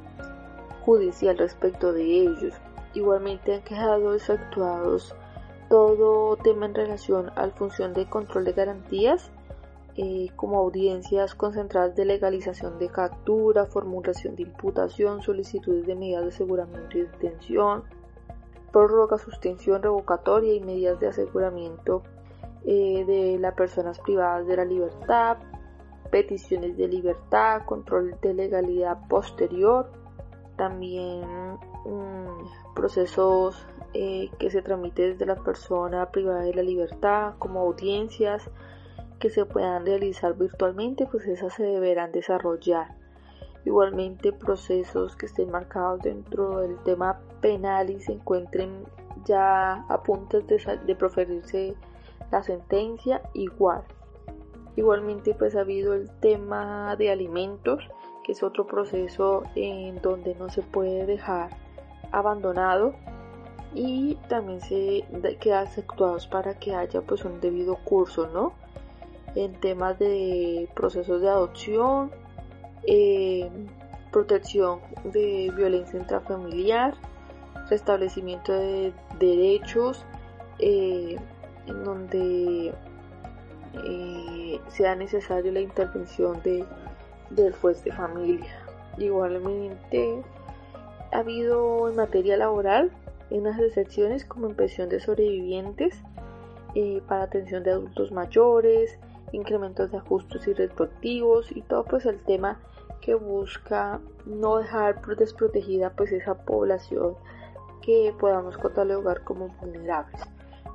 judicial 0.85 1.37
respecto 1.37 1.93
de 1.93 2.03
ellos. 2.03 2.53
Igualmente 2.93 3.55
han 3.55 3.61
quedado 3.61 4.13
efectuados 4.13 5.15
todo 5.69 6.37
tema 6.37 6.67
en 6.67 6.75
relación 6.75 7.31
al 7.35 7.51
función 7.53 7.93
de 7.93 8.07
control 8.07 8.45
de 8.45 8.53
garantías 8.53 9.31
eh, 9.97 10.29
como 10.35 10.59
audiencias 10.59 11.35
concentradas 11.35 11.95
de 11.95 12.05
legalización 12.05 12.77
de 12.79 12.89
captura, 12.89 13.65
formulación 13.65 14.35
de 14.35 14.43
imputación, 14.43 15.21
solicitudes 15.21 15.87
de 15.87 15.95
medidas 15.95 16.23
de 16.23 16.29
aseguramiento 16.29 16.97
y 16.97 17.01
detención, 17.03 17.83
prórroga, 18.75 19.17
suspensión 19.17 19.81
revocatoria 19.81 20.53
y 20.53 20.59
medidas 20.59 20.99
de 20.99 21.07
aseguramiento 21.07 22.03
eh, 22.65 23.05
de 23.05 23.39
las 23.39 23.53
personas 23.53 23.99
privadas 23.99 24.45
de 24.47 24.57
la 24.57 24.65
libertad, 24.65 25.37
peticiones 26.11 26.75
de 26.75 26.89
libertad, 26.89 27.61
control 27.65 28.17
de 28.21 28.33
legalidad 28.33 28.97
posterior, 29.07 29.89
también 30.57 31.21
mm, 31.85 32.73
procesos 32.75 33.65
eh, 33.93 34.29
que 34.39 34.51
se 34.51 34.61
tramiten 34.61 35.11
desde 35.11 35.25
la 35.25 35.37
persona 35.37 36.11
privada 36.11 36.41
de 36.41 36.53
la 36.53 36.63
libertad, 36.63 37.35
como 37.39 37.61
audiencias, 37.61 38.49
que 39.19 39.29
se 39.29 39.45
puedan 39.45 39.85
realizar 39.85 40.35
virtualmente, 40.35 41.07
pues 41.09 41.25
esas 41.27 41.53
se 41.53 41.63
deberán 41.63 42.11
desarrollar. 42.11 42.93
Igualmente 43.65 44.31
procesos 44.31 45.15
que 45.15 45.25
estén 45.25 45.51
marcados 45.51 46.01
dentro 46.01 46.59
del 46.59 46.77
tema 46.83 47.19
penal 47.41 47.89
y 47.89 47.99
se 47.99 48.13
encuentren 48.13 48.85
ya 49.25 49.85
a 49.89 50.03
punto 50.03 50.39
de, 50.41 50.79
de 50.85 50.95
proferirse 50.95 51.75
la 52.31 52.43
sentencia, 52.43 53.21
igual. 53.33 53.83
Igualmente 54.75 55.33
pues 55.33 55.55
ha 55.55 55.61
habido 55.61 55.93
el 55.93 56.09
tema 56.19 56.95
de 56.95 57.11
alimentos, 57.11 57.83
que 58.23 58.33
es 58.33 58.43
otro 58.43 58.67
proceso 58.67 59.43
en 59.55 60.01
donde 60.01 60.35
no 60.35 60.49
se 60.49 60.61
puede 60.61 61.05
dejar 61.05 61.49
abandonado 62.11 62.93
y 63.73 64.15
también 64.29 64.61
se 64.61 65.05
queda 65.39 65.63
efectuados 65.63 66.27
para 66.27 66.57
que 66.59 66.75
haya 66.75 67.01
pues 67.01 67.25
un 67.25 67.41
debido 67.41 67.75
curso, 67.77 68.27
¿no? 68.27 68.53
en 69.35 69.53
temas 69.59 69.99
de 69.99 70.69
procesos 70.73 71.21
de 71.21 71.29
adopción, 71.29 72.11
eh, 72.87 73.49
protección 74.11 74.79
de 75.03 75.51
violencia 75.55 75.99
intrafamiliar, 75.99 76.93
restablecimiento 77.69 78.53
de 78.53 78.93
derechos, 79.19 80.05
eh, 80.59 81.17
en 81.65 81.83
donde 81.83 82.73
eh, 83.83 84.59
sea 84.67 84.95
necesario 84.95 85.51
la 85.51 85.61
intervención 85.61 86.41
de, 86.43 86.63
del 87.31 87.53
juez 87.53 87.83
de 87.83 87.91
familia. 87.91 88.55
Igualmente, 88.97 90.23
ha 91.11 91.17
habido 91.17 91.89
en 91.89 91.95
materia 91.95 92.37
laboral 92.37 92.91
unas 93.31 93.59
excepciones 93.59 94.23
como 94.23 94.47
en 94.47 94.55
pensión 94.55 94.89
de 94.89 94.99
sobrevivientes, 94.99 96.01
para 97.07 97.23
atención 97.23 97.63
de 97.63 97.71
adultos 97.71 98.11
mayores, 98.11 98.99
incrementos 99.31 99.91
de 99.91 99.97
ajustes 99.97 100.47
y 100.47 100.53
retroactivos 100.53 101.51
y 101.55 101.61
todo 101.61 101.85
pues 101.85 102.05
el 102.05 102.19
tema 102.19 102.59
que 103.01 103.15
busca 103.15 103.99
no 104.25 104.57
dejar 104.57 105.01
desprotegida 105.17 105.91
pues 105.95 106.11
esa 106.11 106.35
población 106.35 107.15
que 107.81 108.13
podamos 108.19 108.57
catalogar 108.57 109.23
como 109.23 109.49
vulnerables. 109.61 110.21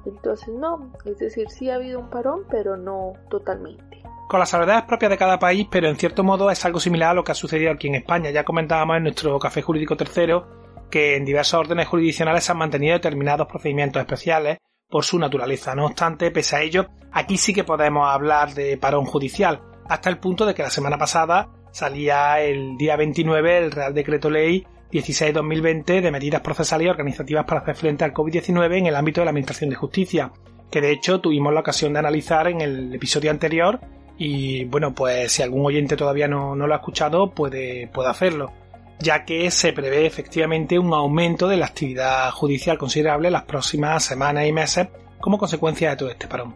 Entonces 0.07 0.49
no, 0.49 0.93
es 1.05 1.19
decir, 1.19 1.49
sí 1.51 1.69
ha 1.69 1.75
habido 1.75 1.99
un 1.99 2.09
parón, 2.09 2.45
pero 2.51 2.77
no 2.77 3.13
totalmente. 3.29 4.03
Con 4.29 4.39
las 4.39 4.51
salvedades 4.51 4.85
propias 4.85 5.11
de 5.11 5.19
cada 5.19 5.39
país, 5.39 5.67
pero 5.71 5.89
en 5.89 5.97
cierto 5.97 6.23
modo 6.23 6.51
es 6.51 6.65
algo 6.65 6.79
similar 6.79 7.11
a 7.11 7.15
lo 7.15 7.25
que 7.25 7.33
ha 7.33 7.35
sucedido 7.35 7.73
aquí 7.73 7.89
en 7.89 7.97
España. 7.97 8.31
Ya 8.31 8.45
comentábamos 8.45 8.97
en 8.97 9.03
nuestro 9.03 9.39
café 9.39 9.61
jurídico 9.61 9.97
tercero 9.97 10.47
que 10.91 11.17
en 11.17 11.25
diversos 11.25 11.59
órdenes 11.61 11.89
jurisdiccionales 11.89 12.45
se 12.45 12.53
han 12.53 12.59
mantenido 12.59 12.95
determinados 12.95 13.47
procedimientos 13.47 14.01
especiales 14.01 14.59
por 14.89 15.05
su 15.05 15.19
naturaleza. 15.19 15.75
No 15.75 15.87
obstante, 15.87 16.31
pese 16.31 16.57
a 16.57 16.63
ello, 16.63 16.87
aquí 17.13 17.37
sí 17.37 17.53
que 17.53 17.65
podemos 17.65 18.09
hablar 18.09 18.55
de 18.55 18.77
parón 18.77 19.05
judicial, 19.05 19.63
hasta 19.89 20.11
el 20.11 20.19
punto 20.19 20.47
de 20.47 20.55
que 20.55 20.63
la 20.63 20.71
semana 20.71 20.99
pasada 20.99 21.49
salía 21.73 22.41
el 22.41 22.77
día 22.77 22.97
29 22.97 23.59
el 23.59 23.71
Real 23.71 23.95
Decreto 23.95 24.31
Ley 24.31 24.67
16-2020 24.93 26.01
de 26.01 26.11
medidas 26.11 26.41
procesales 26.41 26.87
y 26.87 26.91
organizativas 26.91 27.45
para 27.45 27.61
hacer 27.61 27.77
frente 27.77 28.05
al 28.05 28.13
COVID-19 28.13 28.79
en 28.79 28.87
el 28.87 28.97
ámbito 28.97 29.21
de 29.21 29.27
la 29.27 29.31
Administración 29.31 29.71
de 29.71 29.77
Justicia, 29.77 30.33
que 30.71 30.81
de 30.81 30.91
hecho 30.91 31.21
tuvimos 31.21 31.53
la 31.53 31.61
ocasión 31.61 31.93
de 31.93 32.01
analizar 32.01 32.49
en 32.49 32.61
el 32.61 32.95
episodio 32.95 33.31
anterior 33.31 33.81
y 34.19 34.65
bueno, 34.65 34.95
pues 34.95 35.33
si 35.33 35.43
algún 35.43 35.65
oyente 35.65 35.97
todavía 35.97 36.29
no, 36.29 36.55
lo 36.55 36.75
ha 36.75 36.79
escuchado 36.79 37.31
puede, 37.31 37.89
puede 37.89 38.11
hacerlo 38.11 38.53
ya 39.01 39.25
que 39.25 39.51
se 39.51 39.73
prevé 39.73 40.07
efectivamente 40.07 40.79
un 40.79 40.93
aumento 40.93 41.49
de 41.49 41.57
la 41.57 41.67
actividad 41.67 42.31
judicial 42.31 42.79
considerable 42.79 43.31
las 43.31 43.45
próximas 43.45 44.05
semanas 44.05 44.47
y 44.47 44.53
meses 44.53 44.89
como 45.21 45.39
consecuencia 45.39 45.91
de 45.91 45.97
todo 45.97 46.11
este 46.11 46.29
parón. 46.29 46.55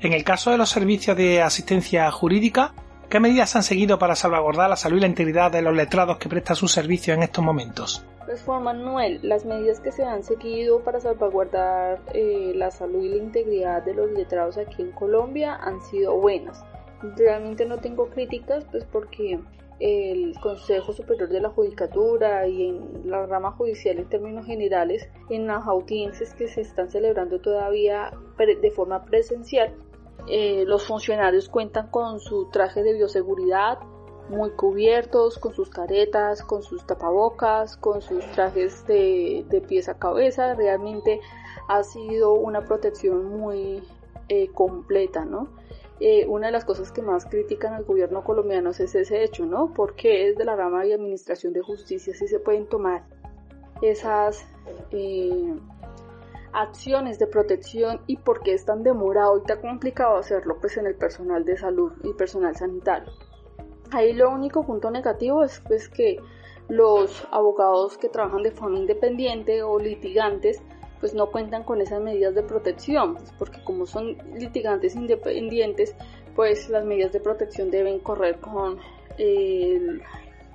En 0.00 0.12
el 0.12 0.24
caso 0.24 0.50
de 0.50 0.58
los 0.58 0.70
servicios 0.70 1.16
de 1.16 1.42
asistencia 1.42 2.10
jurídica, 2.10 2.74
¿qué 3.12 3.20
medidas 3.20 3.54
han 3.56 3.62
seguido 3.62 3.98
para 3.98 4.16
salvaguardar 4.16 4.70
la 4.70 4.76
salud 4.76 4.96
y 4.96 5.00
la 5.00 5.06
integridad 5.06 5.52
de 5.52 5.60
los 5.60 5.76
letrados 5.76 6.16
que 6.16 6.30
prestan 6.30 6.56
sus 6.56 6.72
servicios 6.72 7.14
en 7.14 7.22
estos 7.22 7.44
momentos? 7.44 8.06
Pues 8.24 8.42
Juan 8.42 8.62
Manuel, 8.62 9.20
las 9.22 9.44
medidas 9.44 9.80
que 9.80 9.92
se 9.92 10.02
han 10.02 10.24
seguido 10.24 10.82
para 10.82 10.98
salvaguardar 10.98 12.00
eh, 12.14 12.52
la 12.54 12.70
salud 12.70 13.04
y 13.04 13.10
la 13.10 13.16
integridad 13.18 13.82
de 13.82 13.92
los 13.92 14.10
letrados 14.12 14.56
aquí 14.56 14.80
en 14.80 14.92
Colombia 14.92 15.56
han 15.56 15.82
sido 15.82 16.18
buenas. 16.18 16.64
Realmente 17.18 17.66
no 17.66 17.80
tengo 17.80 18.08
críticas, 18.08 18.64
pues 18.70 18.86
porque 18.90 19.38
el 19.78 20.34
Consejo 20.40 20.94
Superior 20.94 21.28
de 21.28 21.42
la 21.42 21.50
Judicatura 21.50 22.48
y 22.48 22.68
en 22.68 23.10
la 23.10 23.26
rama 23.26 23.50
judicial 23.50 23.98
en 23.98 24.08
términos 24.08 24.46
generales, 24.46 25.06
en 25.28 25.48
las 25.48 25.66
audiencias 25.66 26.32
que 26.32 26.48
se 26.48 26.62
están 26.62 26.90
celebrando 26.90 27.42
todavía 27.42 28.10
de 28.38 28.70
forma 28.70 29.04
presencial, 29.04 29.74
eh, 30.28 30.64
los 30.66 30.86
funcionarios 30.86 31.48
cuentan 31.48 31.88
con 31.88 32.20
su 32.20 32.46
traje 32.50 32.82
de 32.82 32.94
bioseguridad 32.94 33.78
muy 34.28 34.50
cubiertos, 34.50 35.38
con 35.38 35.52
sus 35.52 35.68
caretas, 35.68 36.42
con 36.42 36.62
sus 36.62 36.86
tapabocas, 36.86 37.76
con 37.76 38.00
sus 38.00 38.24
trajes 38.32 38.86
de, 38.86 39.44
de 39.48 39.60
pies 39.60 39.88
a 39.88 39.98
cabeza. 39.98 40.54
Realmente 40.54 41.20
ha 41.68 41.82
sido 41.82 42.32
una 42.32 42.64
protección 42.64 43.26
muy 43.26 43.82
eh, 44.28 44.48
completa, 44.54 45.24
¿no? 45.24 45.48
Eh, 46.00 46.26
una 46.26 46.46
de 46.46 46.52
las 46.52 46.64
cosas 46.64 46.90
que 46.90 47.02
más 47.02 47.26
critican 47.26 47.74
al 47.74 47.84
gobierno 47.84 48.24
colombiano 48.24 48.70
es 48.70 48.80
ese 48.80 49.22
hecho, 49.22 49.46
¿no? 49.46 49.72
Porque 49.74 50.28
es 50.28 50.36
de 50.36 50.44
la 50.44 50.56
rama 50.56 50.82
de 50.84 50.94
administración 50.94 51.52
de 51.52 51.60
justicia 51.60 52.14
si 52.14 52.26
se 52.26 52.40
pueden 52.40 52.66
tomar 52.66 53.04
esas 53.82 54.44
eh, 54.90 55.54
acciones 56.52 57.18
de 57.18 57.26
protección 57.26 58.00
y 58.06 58.16
por 58.16 58.42
qué 58.42 58.54
es 58.54 58.64
tan 58.64 58.82
demorado 58.82 59.38
y 59.38 59.42
tan 59.42 59.60
complicado 59.60 60.16
hacerlo 60.16 60.58
pues 60.60 60.76
en 60.76 60.86
el 60.86 60.94
personal 60.94 61.44
de 61.44 61.56
salud 61.56 61.92
y 62.02 62.12
personal 62.14 62.56
sanitario. 62.56 63.12
Ahí 63.90 64.12
lo 64.12 64.30
único 64.30 64.64
punto 64.64 64.90
negativo 64.90 65.44
es 65.44 65.60
pues 65.66 65.88
que 65.88 66.18
los 66.68 67.26
abogados 67.30 67.98
que 67.98 68.08
trabajan 68.08 68.42
de 68.42 68.50
forma 68.50 68.78
independiente 68.78 69.62
o 69.62 69.78
litigantes 69.78 70.62
pues 71.00 71.14
no 71.14 71.32
cuentan 71.32 71.64
con 71.64 71.80
esas 71.80 72.00
medidas 72.00 72.32
de 72.36 72.44
protección, 72.44 73.16
pues, 73.16 73.32
porque 73.36 73.62
como 73.64 73.86
son 73.86 74.16
litigantes 74.38 74.94
independientes, 74.94 75.96
pues 76.36 76.70
las 76.70 76.84
medidas 76.84 77.10
de 77.12 77.18
protección 77.18 77.72
deben 77.72 77.98
correr 77.98 78.38
con 78.38 78.78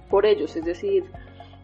por 0.09 0.25
ellos, 0.25 0.55
es 0.55 0.63
decir, 0.63 1.03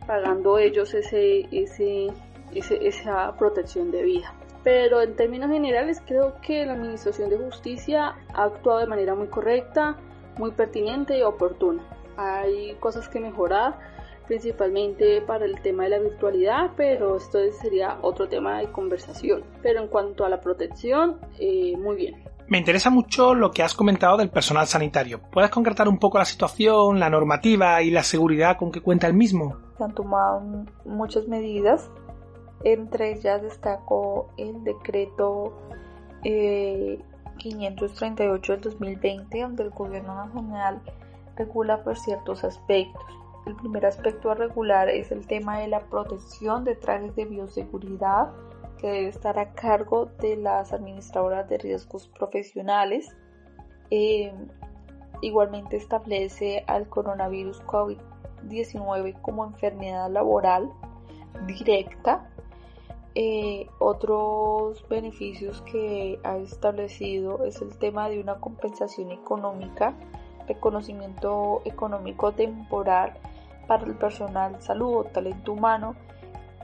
pagando 0.06 0.58
ellos 0.58 0.94
ese, 0.94 1.48
ese, 1.52 2.08
esa 2.56 3.36
protección 3.38 3.92
de 3.92 4.04
vida. 4.04 4.34
Pero 4.64 5.02
en 5.02 5.16
términos 5.16 5.52
generales 5.52 6.02
creo 6.06 6.36
que 6.42 6.66
la 6.66 6.74
Administración 6.74 7.30
de 7.30 7.38
Justicia 7.38 8.16
ha 8.34 8.44
actuado 8.44 8.80
de 8.80 8.88
manera 8.88 9.14
muy 9.14 9.28
correcta, 9.28 9.98
muy 10.38 10.52
pertinente 10.52 11.18
y 11.18 11.22
oportuna. 11.22 11.84
Hay 12.16 12.76
cosas 12.80 13.10
que 13.10 13.20
mejorar, 13.20 13.78
principalmente 14.28 15.22
para 15.22 15.46
el 15.46 15.60
tema 15.62 15.84
de 15.84 15.90
la 15.90 16.00
virtualidad, 16.00 16.72
pero 16.78 17.18
esto 17.18 17.40
sería 17.62 17.98
otro 18.02 18.30
tema 18.30 18.60
de 18.60 18.72
conversación. 18.72 19.44
Pero 19.62 19.82
en 19.82 19.88
cuanto 19.90 20.24
a 20.24 20.30
la 20.30 20.40
protección, 20.40 21.20
eh, 21.40 21.76
muy 21.78 21.98
bien. 21.98 22.24
Me 22.48 22.58
interesa 22.58 22.90
mucho 22.90 23.34
lo 23.34 23.52
que 23.52 23.64
has 23.64 23.74
comentado 23.74 24.18
del 24.18 24.30
personal 24.30 24.68
sanitario. 24.68 25.22
¿Puedes 25.32 25.50
concretar 25.50 25.88
un 25.88 25.98
poco 25.98 26.20
la 26.20 26.26
situación, 26.26 27.00
la 27.00 27.10
normativa 27.10 27.82
y 27.82 27.90
la 27.90 28.04
seguridad 28.04 28.58
con 28.58 28.72
que 28.72 28.82
cuenta 28.82 29.08
el 29.08 29.14
mismo? 29.14 29.58
Se 29.78 29.84
han 29.84 29.94
tomado 29.94 30.42
muchas 30.86 31.28
medidas 31.28 31.90
Entre 32.64 33.14
ellas 33.14 33.42
destacó 33.42 34.28
el 34.38 34.64
decreto 34.64 35.54
538 36.24 38.54
del 38.54 38.62
2020, 38.62 39.42
donde 39.42 39.64
el 39.64 39.72
gobierno 39.72 40.16
nacional 40.16 40.82
regula 41.36 41.84
por 41.84 41.98
ciertos 41.98 42.44
aspectos. 42.44 43.04
El 43.46 43.56
primer 43.58 43.86
aspecto 43.86 44.32
a 44.32 44.36
regular 44.36 44.90
es 44.90 45.12
el 45.12 45.28
tema 45.28 45.60
de 45.60 45.68
la 45.68 45.82
protección 45.82 46.64
de 46.64 46.76
trajes 46.76 47.14
de 47.16 47.26
bioseguridad 47.26 48.32
que 48.78 48.88
debe 48.88 49.08
estar 49.08 49.38
a 49.38 49.54
cargo 49.54 50.06
de 50.20 50.38
las 50.38 50.72
administradoras 50.72 51.50
de 51.50 51.58
riesgos 51.58 52.08
profesionales. 52.08 53.14
Eh, 53.90 54.34
igualmente 55.22 55.76
establece 55.76 56.64
al 56.68 56.88
coronavirus 56.88 57.62
COVID-19 57.64 59.22
como 59.22 59.46
enfermedad 59.46 60.10
laboral 60.10 60.72
directa. 61.46 62.30
Eh, 63.16 63.70
otros 63.78 64.84
beneficios 64.90 65.62
que 65.62 66.20
ha 66.24 66.38
establecido 66.38 67.46
es 67.46 67.62
el 67.62 67.78
tema 67.78 68.10
de 68.10 68.20
una 68.20 68.40
compensación 68.40 69.12
económica, 69.12 69.94
reconocimiento 70.48 71.62
económico 71.64 72.32
temporal 72.32 73.14
para 73.68 73.86
el 73.86 73.96
personal 73.96 74.60
salud 74.62 74.96
o 74.96 75.04
talento 75.04 75.54
humano 75.54 75.96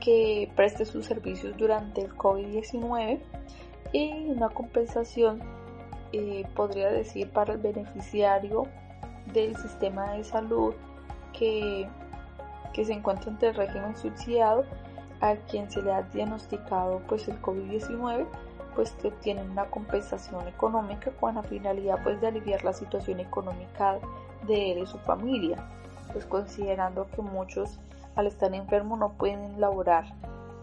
que 0.00 0.50
preste 0.56 0.84
sus 0.84 1.06
servicios 1.06 1.56
durante 1.56 2.00
el 2.00 2.16
COVID-19 2.16 3.20
y 3.92 4.30
una 4.30 4.48
compensación, 4.48 5.40
eh, 6.12 6.44
podría 6.56 6.90
decir, 6.90 7.30
para 7.30 7.52
el 7.52 7.58
beneficiario 7.60 8.64
del 9.32 9.56
sistema 9.56 10.14
de 10.14 10.24
salud 10.24 10.74
que, 11.32 11.88
que 12.72 12.84
se 12.84 12.92
encuentra 12.92 13.30
entre 13.30 13.50
el 13.50 13.54
régimen 13.54 13.94
subsidiado 13.94 14.64
a 15.20 15.36
quien 15.36 15.70
se 15.70 15.82
le 15.82 15.92
ha 15.92 16.02
diagnosticado 16.02 17.00
pues 17.08 17.28
el 17.28 17.40
COVID-19 17.42 18.26
pues 18.74 18.92
que 18.92 19.08
obtienen 19.08 19.50
una 19.50 19.66
compensación 19.66 20.46
económica 20.48 21.10
con 21.12 21.34
la 21.34 21.42
finalidad 21.42 22.02
pues 22.02 22.20
de 22.20 22.28
aliviar 22.28 22.64
la 22.64 22.72
situación 22.72 23.20
económica 23.20 23.98
de 24.46 24.72
él 24.72 24.78
y 24.78 24.86
su 24.86 24.98
familia 24.98 25.56
pues 26.12 26.24
considerando 26.26 27.06
que 27.14 27.22
muchos 27.22 27.78
al 28.16 28.26
estar 28.26 28.52
enfermos 28.54 28.98
no 28.98 29.12
pueden 29.12 29.60
laborar, 29.60 30.04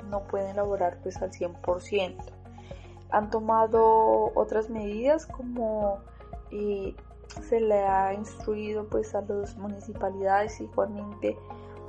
no 0.10 0.22
pueden 0.24 0.56
laborar 0.56 0.98
pues 1.02 1.22
al 1.22 1.32
100%. 1.32 2.16
Han 3.10 3.30
tomado 3.30 4.32
otras 4.36 4.70
medidas 4.70 5.26
como 5.26 6.00
eh, 6.52 6.96
se 7.48 7.60
le 7.62 7.84
ha 7.84 8.14
instruido 8.14 8.86
pues 8.88 9.16
a 9.16 9.22
las 9.22 9.58
municipalidades 9.58 10.60
igualmente 10.60 11.38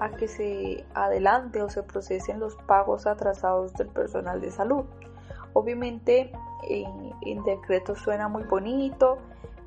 a 0.00 0.11
que 0.11 0.28
se 0.28 0.85
adelante 0.95 1.62
o 1.62 1.69
se 1.69 1.83
procesen 1.83 2.40
los 2.40 2.57
pagos 2.67 3.07
atrasados 3.07 3.73
del 3.75 3.88
personal 3.88 4.40
de 4.40 4.50
salud. 4.50 4.85
Obviamente 5.52 6.33
en 6.69 7.43
decreto 7.45 7.95
suena 7.95 8.28
muy 8.28 8.45
bonito, 8.45 9.19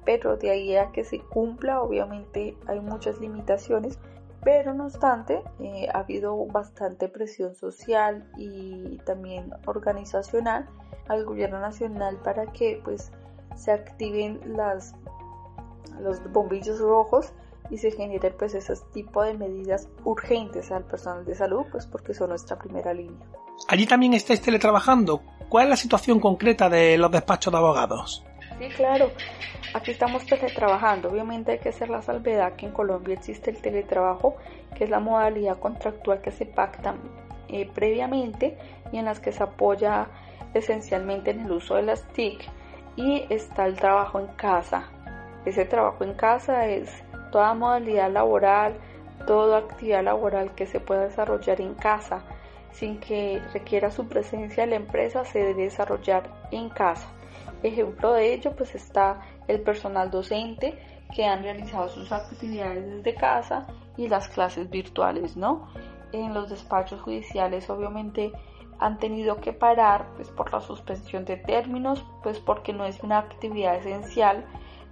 pero 0.05 0.38
de 0.38 0.51
ahí 0.51 0.75
a 0.75 0.91
que 0.91 1.03
se 1.03 1.19
cumpla 1.19 1.81
obviamente 1.81 2.57
hay 2.67 2.79
muchas 2.79 3.19
limitaciones 3.19 4.00
pero 4.43 4.73
no 4.73 4.85
obstante 4.85 5.43
eh, 5.59 5.88
ha 5.93 6.00
habido 6.00 6.35
bastante 6.47 7.07
presión 7.07 7.55
social 7.55 8.27
y 8.38 8.97
también 9.05 9.53
organizacional 9.65 10.67
al 11.07 11.25
gobierno 11.25 11.59
nacional 11.59 12.17
para 12.23 12.47
que 12.47 12.81
pues 12.83 13.11
se 13.55 13.71
activen 13.71 14.39
las 14.45 14.95
los 16.01 16.21
bombillos 16.31 16.79
rojos 16.79 17.33
y 17.71 17.77
se 17.77 17.91
generen 17.91 18.35
pues 18.37 18.53
ese 18.53 18.73
tipo 18.93 19.23
de 19.23 19.33
medidas 19.33 19.87
urgentes 20.03 20.71
al 20.71 20.83
personal 20.83 21.25
de 21.25 21.33
salud 21.33 21.65
pues 21.71 21.87
porque 21.87 22.13
son 22.13 22.29
nuestra 22.29 22.59
primera 22.59 22.93
línea. 22.93 23.25
Allí 23.69 23.85
también 23.85 24.13
estáis 24.13 24.41
teletrabajando. 24.41 25.21
¿Cuál 25.49 25.65
es 25.65 25.69
la 25.69 25.77
situación 25.77 26.19
concreta 26.19 26.69
de 26.69 26.97
los 26.97 27.09
despachos 27.11 27.51
de 27.51 27.57
abogados? 27.57 28.25
Sí, 28.59 28.67
claro. 28.75 29.11
Aquí 29.73 29.91
estamos 29.91 30.25
teletrabajando. 30.25 31.09
Obviamente 31.09 31.53
hay 31.53 31.60
que 31.60 31.69
hacer 31.69 31.89
la 31.89 32.01
salvedad 32.01 32.53
que 32.55 32.65
en 32.65 32.73
Colombia 32.73 33.15
existe 33.15 33.51
el 33.51 33.62
teletrabajo, 33.62 34.36
que 34.75 34.84
es 34.84 34.89
la 34.89 34.99
modalidad 34.99 35.57
contractual 35.57 36.21
que 36.21 36.31
se 36.31 36.45
pacta 36.45 36.95
eh, 37.47 37.69
previamente 37.73 38.57
y 38.91 38.97
en 38.97 39.05
las 39.05 39.19
que 39.19 39.31
se 39.31 39.43
apoya 39.43 40.07
esencialmente 40.53 41.31
en 41.31 41.41
el 41.41 41.51
uso 41.51 41.75
de 41.75 41.84
las 41.84 42.03
TIC. 42.13 42.49
Y 42.97 43.25
está 43.29 43.65
el 43.65 43.75
trabajo 43.75 44.19
en 44.19 44.27
casa. 44.27 44.89
Ese 45.45 45.65
trabajo 45.65 46.03
en 46.03 46.13
casa 46.13 46.67
es 46.67 46.91
toda 47.32 47.54
modalidad 47.54 48.12
laboral, 48.12 48.78
toda 49.26 49.60
actividad 49.60 50.04
laboral 50.04 50.54
que 50.56 50.65
se 50.65 50.80
pueda 50.80 51.04
desarrollar 51.04 51.62
en 51.62 51.74
casa 51.76 52.24
sin 52.72 53.00
que 53.00 53.41
requiera 53.54 53.91
su 53.91 54.08
presencia 54.08 54.63
en 54.63 54.72
la 54.72 54.76
empresa 54.78 55.26
se 55.26 55.39
debe 55.39 55.63
desarrollar 55.63 56.30
en 56.52 56.70
casa. 56.70 57.08
Ejemplo 57.63 58.13
de 58.13 58.34
ello 58.34 58.56
pues 58.56 58.76
está 58.76 59.22
el 59.48 59.62
personal 59.62 60.10
docente 60.10 60.80
que 61.13 61.26
han 61.26 61.44
realizado 61.44 61.89
sus 61.89 62.12
actividades 62.12 62.89
desde 62.89 63.15
casa 63.15 63.67
y 63.98 64.08
las 64.08 64.30
clases 64.30 64.70
virtuales, 64.70 65.36
¿no? 65.36 65.67
En 66.13 66.34
los 66.34 66.50
despachos 66.50 67.02
judiciales 67.02 67.70
obviamente 67.70 68.32
han 68.80 68.98
tenido 68.98 69.38
que 69.38 69.54
parar 69.54 70.08
pues 70.15 70.30
por 70.30 70.52
la 70.52 70.62
suspensión 70.62 71.26
de 71.26 71.38
términos, 71.38 72.04
pues 72.24 72.39
porque 72.39 72.74
no 72.74 72.86
es 72.86 73.04
una 73.04 73.20
actividad 73.20 73.76
esencial, 73.76 74.46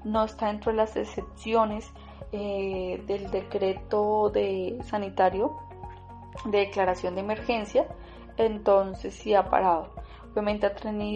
no 0.04 0.26
está 0.26 0.48
dentro 0.48 0.72
de 0.72 0.78
las 0.78 0.96
excepciones 0.96 1.92
eh, 2.32 3.04
del 3.08 3.30
decreto 3.32 4.30
de 4.30 4.78
sanitario 4.84 5.58
de 6.46 6.60
declaración 6.60 7.16
de 7.16 7.22
emergencia, 7.22 7.88
entonces 8.38 9.14
sí 9.14 9.34
ha 9.34 9.50
parado. 9.50 9.90
Obviamente 10.32 10.68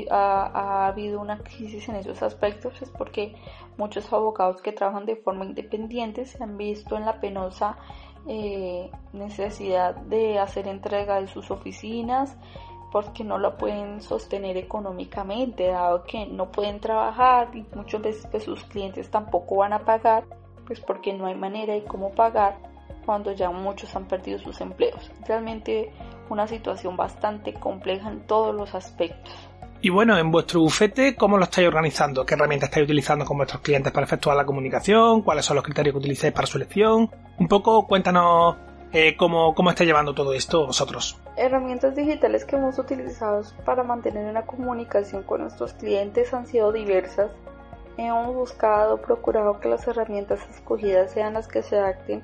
ha, 0.10 0.52
ha, 0.54 0.88
habido 0.88 1.22
una 1.22 1.38
crisis 1.40 1.88
en 1.88 1.96
esos 1.96 2.24
aspectos, 2.24 2.82
es 2.82 2.90
porque 2.90 3.36
muchos 3.78 4.12
abogados 4.12 4.62
que 4.62 4.72
trabajan 4.72 5.06
de 5.06 5.16
forma 5.16 5.46
independiente 5.46 6.26
se 6.26 6.44
han 6.44 6.58
visto 6.58 6.98
en 6.98 7.06
la 7.06 7.20
penosa 7.20 7.78
eh, 8.28 8.90
necesidad 9.12 9.96
de 9.96 10.40
hacer 10.40 10.68
entrega 10.68 11.20
de 11.20 11.28
sus 11.28 11.52
oficinas 11.52 12.38
porque 12.92 13.24
no 13.24 13.38
lo 13.38 13.58
pueden 13.58 14.02
sostener 14.02 14.56
económicamente, 14.56 15.68
dado 15.68 16.04
que 16.04 16.28
no 16.28 16.52
pueden 16.52 16.80
trabajar 16.80 17.50
y 17.56 17.66
muchas 17.76 18.02
veces 18.02 18.28
pues, 18.32 18.44
sus 18.44 18.64
clientes 18.66 19.10
tampoco 19.10 19.58
van 19.58 19.74
a 19.74 19.80
pagar, 19.80 20.26
pues 20.66 20.80
porque 20.80 21.14
no 21.14 21.26
hay 21.26 21.36
manera 21.36 21.74
de 21.74 21.84
cómo 21.84 22.12
pagar 22.12 22.58
cuando 23.06 23.32
ya 23.34 23.50
muchos 23.50 23.96
han 23.96 24.06
perdido 24.06 24.40
sus 24.40 24.62
empleos. 24.62 25.12
Realmente 25.28 25.92
una 26.30 26.48
situación 26.48 26.96
bastante 26.96 27.54
compleja 27.54 28.10
en 28.10 28.26
todos 28.26 28.56
los 28.56 28.74
aspectos. 28.76 29.34
Y 29.82 29.90
bueno, 29.90 30.18
en 30.18 30.32
vuestro 30.32 30.62
bufete, 30.62 31.14
¿cómo 31.14 31.38
lo 31.38 31.44
estáis 31.44 31.68
organizando? 31.68 32.26
¿Qué 32.26 32.36
herramientas 32.36 32.70
estáis 32.70 32.86
utilizando 32.86 33.26
con 33.26 33.36
vuestros 33.36 33.62
clientes 33.62 33.92
para 33.92 34.06
efectuar 34.06 34.38
la 34.38 34.46
comunicación? 34.46 35.24
¿Cuáles 35.24 35.44
son 35.44 35.56
los 35.56 35.66
criterios 35.66 35.94
que 35.94 36.00
utilizáis 36.00 36.32
para 36.34 36.48
su 36.48 36.58
elección? 36.58 37.12
Un 37.38 37.48
poco, 37.50 37.86
cuéntanos 37.86 38.56
eh, 38.94 39.18
cómo, 39.18 39.54
cómo 39.54 39.72
estáis 39.72 39.88
llevando 39.88 40.14
todo 40.14 40.34
esto 40.34 40.68
vosotros. 40.68 41.20
Herramientas 41.36 41.96
digitales 41.96 42.46
que 42.46 42.56
hemos 42.56 42.80
utilizado 42.80 43.42
para 43.66 43.84
mantener 43.84 44.26
una 44.26 44.44
comunicación 44.44 45.24
con 45.24 45.42
nuestros 45.42 45.74
clientes 45.74 46.34
han 46.34 46.48
sido 46.48 46.72
diversas. 46.72 47.32
Hemos 47.98 48.34
buscado, 48.34 49.02
procurado 49.02 49.60
que 49.60 49.70
las 49.70 49.88
herramientas 49.88 50.40
escogidas 50.50 51.12
sean 51.12 51.34
las 51.34 51.48
que 51.48 51.62
se 51.62 51.78
adapten 51.78 52.24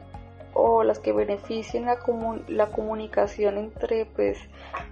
o 0.54 0.84
las 0.84 1.00
que 1.00 1.14
beneficien 1.14 1.86
la, 1.86 2.00
la 2.48 2.68
comunicación 2.68 3.58
entre 3.58 4.06
pues 4.06 4.40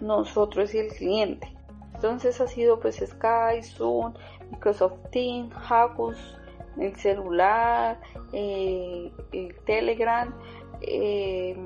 nosotros 0.01 0.73
y 0.75 0.79
el 0.79 0.89
cliente. 0.89 1.51
Entonces 1.95 2.39
ha 2.41 2.47
sido 2.47 2.79
pues 2.79 2.97
Skype, 2.97 3.63
Zoom, 3.63 4.13
Microsoft 4.51 4.99
Teams, 5.11 5.51
Hackus, 5.67 6.37
el 6.79 6.95
celular, 6.95 7.99
eh, 8.33 9.11
el 9.31 9.55
Telegram, 9.65 10.33
eh, 10.81 11.57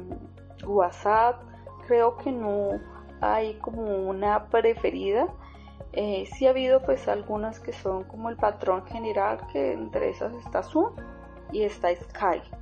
WhatsApp. 0.65 1.43
Creo 1.86 2.15
que 2.17 2.32
no 2.32 2.80
hay 3.19 3.56
como 3.56 3.84
una 4.10 4.45
preferida. 4.45 5.28
Eh, 5.94 6.26
sí 6.34 6.48
ha 6.48 6.52
habido 6.52 6.82
pues 6.82 7.08
algunas 7.08 7.60
que 7.60 7.74
son 7.74 8.06
como 8.06 8.30
el 8.30 8.38
patrón 8.38 8.86
general, 8.86 9.40
que 9.52 9.74
entre 9.74 10.10
esas 10.10 10.34
está 10.36 10.64
Zoom 10.64 10.96
y 11.52 11.64
está 11.64 11.94
Skype 11.94 12.62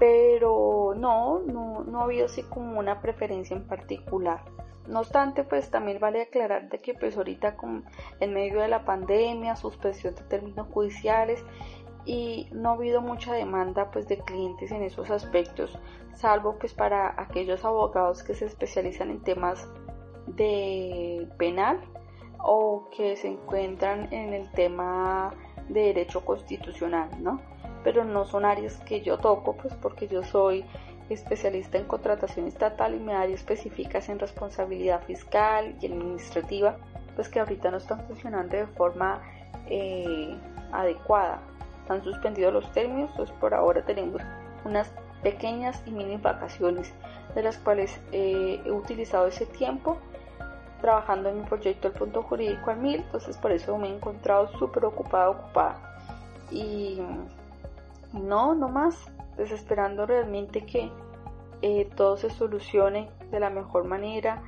pero 0.00 0.94
no, 0.96 1.40
no, 1.40 1.84
no 1.84 2.00
ha 2.00 2.04
habido 2.04 2.24
así 2.24 2.42
como 2.42 2.80
una 2.80 3.02
preferencia 3.02 3.54
en 3.54 3.66
particular. 3.66 4.40
No 4.88 5.00
obstante, 5.00 5.44
pues 5.44 5.70
también 5.70 6.00
vale 6.00 6.22
aclarar 6.22 6.70
de 6.70 6.78
que 6.78 6.94
pues 6.94 7.18
ahorita 7.18 7.54
con, 7.56 7.84
en 8.18 8.32
medio 8.32 8.60
de 8.60 8.68
la 8.68 8.86
pandemia, 8.86 9.56
suspensión 9.56 10.14
de 10.14 10.22
términos 10.22 10.66
judiciales 10.72 11.44
y 12.06 12.48
no 12.52 12.70
ha 12.70 12.72
habido 12.72 13.02
mucha 13.02 13.34
demanda 13.34 13.90
pues 13.90 14.08
de 14.08 14.18
clientes 14.18 14.72
en 14.72 14.82
esos 14.82 15.10
aspectos, 15.10 15.78
salvo 16.14 16.56
pues 16.58 16.72
para 16.72 17.14
aquellos 17.20 17.62
abogados 17.66 18.22
que 18.22 18.34
se 18.34 18.46
especializan 18.46 19.10
en 19.10 19.20
temas 19.22 19.68
de 20.26 21.28
penal 21.36 21.78
o 22.42 22.88
que 22.96 23.16
se 23.16 23.28
encuentran 23.28 24.12
en 24.12 24.32
el 24.32 24.50
tema 24.52 25.34
de 25.68 25.82
derecho 25.82 26.24
constitucional, 26.24 27.08
¿no? 27.20 27.40
pero 27.82 28.04
no 28.04 28.24
son 28.24 28.44
áreas 28.44 28.76
que 28.84 29.00
yo 29.00 29.18
toco, 29.18 29.56
pues 29.56 29.74
porque 29.74 30.08
yo 30.08 30.22
soy 30.22 30.64
especialista 31.08 31.78
en 31.78 31.84
contratación 31.84 32.46
estatal 32.46 32.94
y 32.94 32.98
me 32.98 33.12
daría 33.12 33.34
específicas 33.34 34.08
en 34.08 34.18
responsabilidad 34.18 35.02
fiscal 35.04 35.74
y 35.80 35.86
administrativa, 35.86 36.76
pues 37.16 37.28
que 37.28 37.40
ahorita 37.40 37.70
no 37.70 37.78
están 37.78 38.06
funcionando 38.06 38.56
de 38.56 38.66
forma 38.66 39.22
eh, 39.66 40.36
adecuada. 40.72 41.42
Están 41.82 42.04
suspendidos 42.04 42.52
los 42.52 42.70
términos, 42.72 43.10
pues 43.16 43.30
por 43.32 43.54
ahora 43.54 43.84
tenemos 43.84 44.22
unas 44.64 44.92
pequeñas 45.22 45.82
y 45.86 45.90
mini 45.90 46.16
vacaciones 46.16 46.92
de 47.34 47.42
las 47.42 47.58
cuales 47.58 48.00
eh, 48.12 48.60
he 48.64 48.70
utilizado 48.70 49.26
ese 49.26 49.46
tiempo 49.46 49.98
trabajando 50.80 51.28
en 51.28 51.40
mi 51.40 51.46
proyecto 51.46 51.88
El 51.88 51.94
Punto 51.94 52.22
Jurídico 52.22 52.70
al 52.70 52.78
Mil, 52.78 52.96
entonces 52.96 53.36
por 53.36 53.52
eso 53.52 53.76
me 53.78 53.88
he 53.88 53.94
encontrado 53.94 54.48
súper 54.58 54.84
ocupada, 54.84 55.30
ocupada. 55.30 55.98
Y 56.50 57.00
no, 58.12 58.54
no 58.54 58.68
más, 58.68 58.96
desesperando 59.36 60.06
realmente 60.06 60.64
que 60.66 60.90
eh, 61.62 61.88
todo 61.96 62.16
se 62.16 62.30
solucione 62.30 63.10
de 63.30 63.40
la 63.40 63.50
mejor 63.50 63.84
manera 63.84 64.42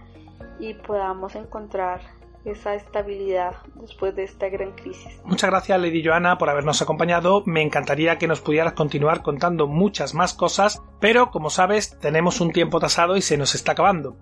y 0.58 0.74
podamos 0.74 1.34
encontrar 1.34 2.00
esa 2.44 2.74
estabilidad 2.74 3.54
después 3.76 4.16
de 4.16 4.24
esta 4.24 4.48
gran 4.48 4.72
crisis. 4.72 5.20
Muchas 5.24 5.50
gracias 5.50 5.80
Lady 5.80 6.04
Joana 6.04 6.38
por 6.38 6.50
habernos 6.50 6.82
acompañado. 6.82 7.42
Me 7.46 7.62
encantaría 7.62 8.18
que 8.18 8.26
nos 8.26 8.40
pudieras 8.40 8.72
continuar 8.72 9.22
contando 9.22 9.68
muchas 9.68 10.14
más 10.14 10.34
cosas, 10.34 10.82
pero 11.00 11.30
como 11.30 11.50
sabes 11.50 11.98
tenemos 12.00 12.40
un 12.40 12.50
tiempo 12.50 12.80
tasado 12.80 13.16
y 13.16 13.22
se 13.22 13.36
nos 13.36 13.54
está 13.54 13.72
acabando. 13.72 14.16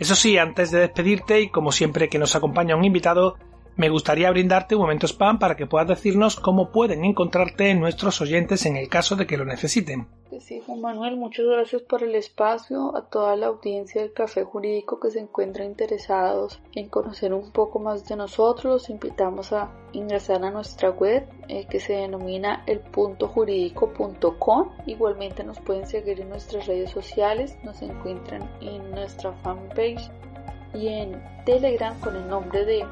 Eso 0.00 0.16
sí, 0.16 0.38
antes 0.38 0.70
de 0.70 0.80
despedirte 0.80 1.42
y 1.42 1.50
como 1.50 1.72
siempre 1.72 2.08
que 2.08 2.18
nos 2.18 2.34
acompaña 2.34 2.74
un 2.74 2.84
invitado, 2.84 3.36
me 3.80 3.88
gustaría 3.88 4.30
brindarte 4.30 4.74
un 4.74 4.82
momento 4.82 5.06
spam 5.06 5.38
para 5.38 5.56
que 5.56 5.66
puedas 5.66 5.88
decirnos 5.88 6.36
cómo 6.36 6.70
pueden 6.70 7.02
encontrarte 7.02 7.74
nuestros 7.74 8.20
oyentes 8.20 8.66
en 8.66 8.76
el 8.76 8.90
caso 8.90 9.16
de 9.16 9.26
que 9.26 9.38
lo 9.38 9.46
necesiten. 9.46 10.06
Pues 10.28 10.44
sí, 10.44 10.60
Juan 10.66 10.82
Manuel, 10.82 11.16
muchas 11.16 11.46
gracias 11.46 11.80
por 11.80 12.02
el 12.02 12.14
espacio, 12.14 12.94
a 12.94 13.08
toda 13.08 13.36
la 13.36 13.46
audiencia 13.46 14.02
del 14.02 14.12
Café 14.12 14.44
Jurídico 14.44 15.00
que 15.00 15.10
se 15.10 15.20
encuentra 15.20 15.64
interesados 15.64 16.60
en 16.74 16.90
conocer 16.90 17.32
un 17.32 17.52
poco 17.52 17.78
más 17.78 18.06
de 18.06 18.16
nosotros, 18.16 18.64
los 18.64 18.90
invitamos 18.90 19.54
a 19.54 19.70
ingresar 19.92 20.44
a 20.44 20.50
nuestra 20.50 20.90
web 20.90 21.26
eh, 21.48 21.66
que 21.66 21.80
se 21.80 21.94
denomina 21.94 22.64
elpuntojurídico.com. 22.66 24.72
Igualmente 24.84 25.42
nos 25.42 25.58
pueden 25.58 25.86
seguir 25.86 26.20
en 26.20 26.28
nuestras 26.28 26.66
redes 26.66 26.90
sociales, 26.90 27.56
nos 27.64 27.80
encuentran 27.80 28.46
en 28.60 28.90
nuestra 28.90 29.32
fanpage 29.42 30.10
y 30.74 30.88
en 30.88 31.18
Telegram 31.46 31.98
con 32.00 32.14
el 32.14 32.28
nombre 32.28 32.66
de 32.66 32.84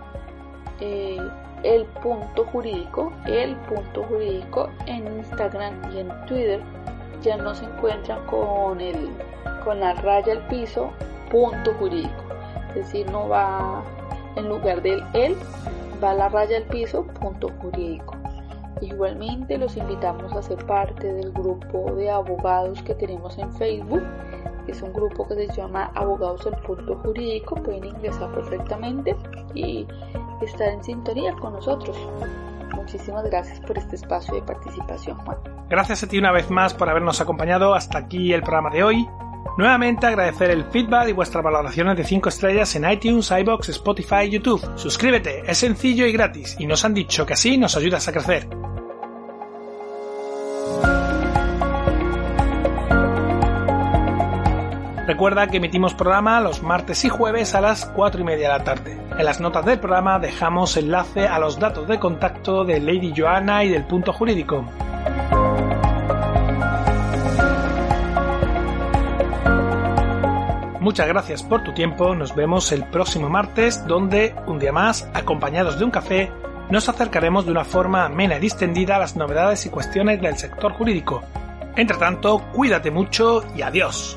eh, 0.81 1.19
el 1.63 1.85
punto 2.03 2.45
jurídico, 2.47 3.13
el 3.27 3.57
punto 3.57 4.05
jurídico 4.05 4.69
en 4.87 5.07
Instagram 5.19 5.75
y 5.93 6.01
en 6.01 6.09
Twitter. 6.27 6.61
Ya 7.23 7.37
no 7.37 7.55
se 7.55 7.65
encuentran 7.65 8.25
con 8.27 8.81
el 8.81 9.09
con 9.65 9.81
la 9.81 9.95
raya 9.95 10.33
al 10.33 10.47
piso 10.47 10.91
punto 11.31 11.75
jurídico. 11.75 12.23
Es 12.71 12.77
decir 12.77 13.11
no 13.11 13.29
va 13.29 13.83
en 14.37 14.49
lugar 14.49 14.83
del 14.83 15.03
el 15.15 15.37
va 16.03 16.15
la 16.15 16.29
raya 16.29 16.59
al 16.59 16.65
piso 16.65 17.05
punto 17.05 17.49
jurídico. 17.61 18.15
Igualmente 18.81 19.59
los 19.59 19.77
invitamos 19.77 20.33
a 20.33 20.43
ser 20.43 20.65
parte 20.67 21.13
del 21.13 21.33
grupo 21.33 21.93
de 21.97 22.11
abogados 22.11 22.81
que 22.83 22.95
tenemos 22.95 23.37
en 23.39 23.53
Facebook. 23.55 24.03
Es 24.69 24.83
un 24.83 24.93
grupo 24.93 25.27
que 25.27 25.35
se 25.35 25.49
llama 25.49 25.91
abogados 25.95 26.45
del 26.45 26.55
punto 26.57 26.95
jurídico. 26.97 27.57
Pueden 27.57 27.85
ingresar 27.85 28.31
perfectamente 28.33 29.17
y 29.55 29.87
estar 30.47 30.69
en 30.69 30.83
sintonía 30.83 31.33
con 31.35 31.53
nosotros. 31.53 31.97
Muchísimas 32.75 33.25
gracias 33.25 33.61
por 33.61 33.77
este 33.77 33.97
espacio 33.97 34.35
de 34.35 34.43
participación, 34.43 35.19
Juan. 35.19 35.39
Gracias 35.69 36.03
a 36.03 36.07
ti 36.07 36.19
una 36.19 36.33
vez 36.33 36.51
más 36.51 36.75
por 36.75 36.89
habernos 36.89 37.21
acompañado 37.21 37.75
hasta 37.75 37.99
aquí 37.99 38.33
el 38.33 38.43
programa 38.43 38.71
de 38.71 38.83
hoy. 38.83 39.09
Nuevamente 39.59 40.07
agradecer 40.07 40.51
el 40.51 40.65
feedback 40.67 41.09
y 41.09 41.13
vuestras 41.13 41.43
valoraciones 41.43 41.97
de 41.97 42.05
5 42.05 42.29
estrellas 42.29 42.75
en 42.77 42.89
iTunes, 42.89 43.31
iBox, 43.31 43.71
Spotify 43.71 44.25
y 44.27 44.31
YouTube. 44.31 44.65
Suscríbete, 44.77 45.43
es 45.51 45.59
sencillo 45.59 46.07
y 46.07 46.13
gratis, 46.13 46.57
y 46.61 46.67
nos 46.67 46.85
han 46.85 46.95
dicho 46.95 47.27
que 47.27 47.33
así 47.33 47.59
nos 47.59 47.77
ayudas 47.77 48.07
a 48.07 48.13
crecer. 48.13 48.49
Recuerda 55.19 55.49
que 55.49 55.57
emitimos 55.57 55.95
programa 55.95 56.41
los 56.41 56.63
martes 56.63 57.05
y 57.05 57.09
jueves 57.09 57.57
a 57.57 57.61
las 57.61 57.87
4 57.87 58.21
y 58.21 58.25
media 58.25 58.53
de 58.53 58.59
la 58.59 58.63
tarde. 58.63 58.97
En 59.19 59.25
las 59.25 59.41
notas 59.41 59.65
del 59.65 59.81
programa 59.81 60.21
dejamos 60.21 60.77
enlace 60.77 61.27
a 61.27 61.41
los 61.41 61.59
datos 61.59 61.89
de 61.89 61.99
contacto 61.99 62.65
de 62.65 62.79
Lady 62.79 63.13
Joanna 63.17 63.65
y 63.65 63.69
del 63.69 63.85
punto 63.85 64.13
jurídico. 64.13 64.65
Muchas 70.79 71.09
gracias 71.09 71.43
por 71.43 71.65
tu 71.65 71.75
tiempo, 71.75 72.15
nos 72.15 72.37
vemos 72.37 72.71
el 72.71 72.85
próximo 72.85 73.29
martes 73.29 73.85
donde, 73.89 74.37
un 74.47 74.61
día 74.61 74.71
más, 74.71 75.11
acompañados 75.15 75.81
de 75.81 75.85
un 75.85 75.91
café, 75.91 76.31
nos 76.71 76.89
acercaremos 76.89 77.45
de 77.45 77.51
una 77.51 77.65
forma 77.65 78.05
amena 78.05 78.37
y 78.37 78.41
distendida 78.41 78.95
a 78.95 79.01
las 79.01 79.17
novedades 79.17 79.67
y 79.67 79.71
cuestiones 79.71 80.23
del 80.23 80.37
sector 80.37 80.75
jurídico. 80.75 81.25
Entre 81.75 81.97
tanto, 81.97 82.39
cuídate 82.53 82.93
mucho 82.93 83.43
y 83.57 83.63
adiós. 83.63 84.17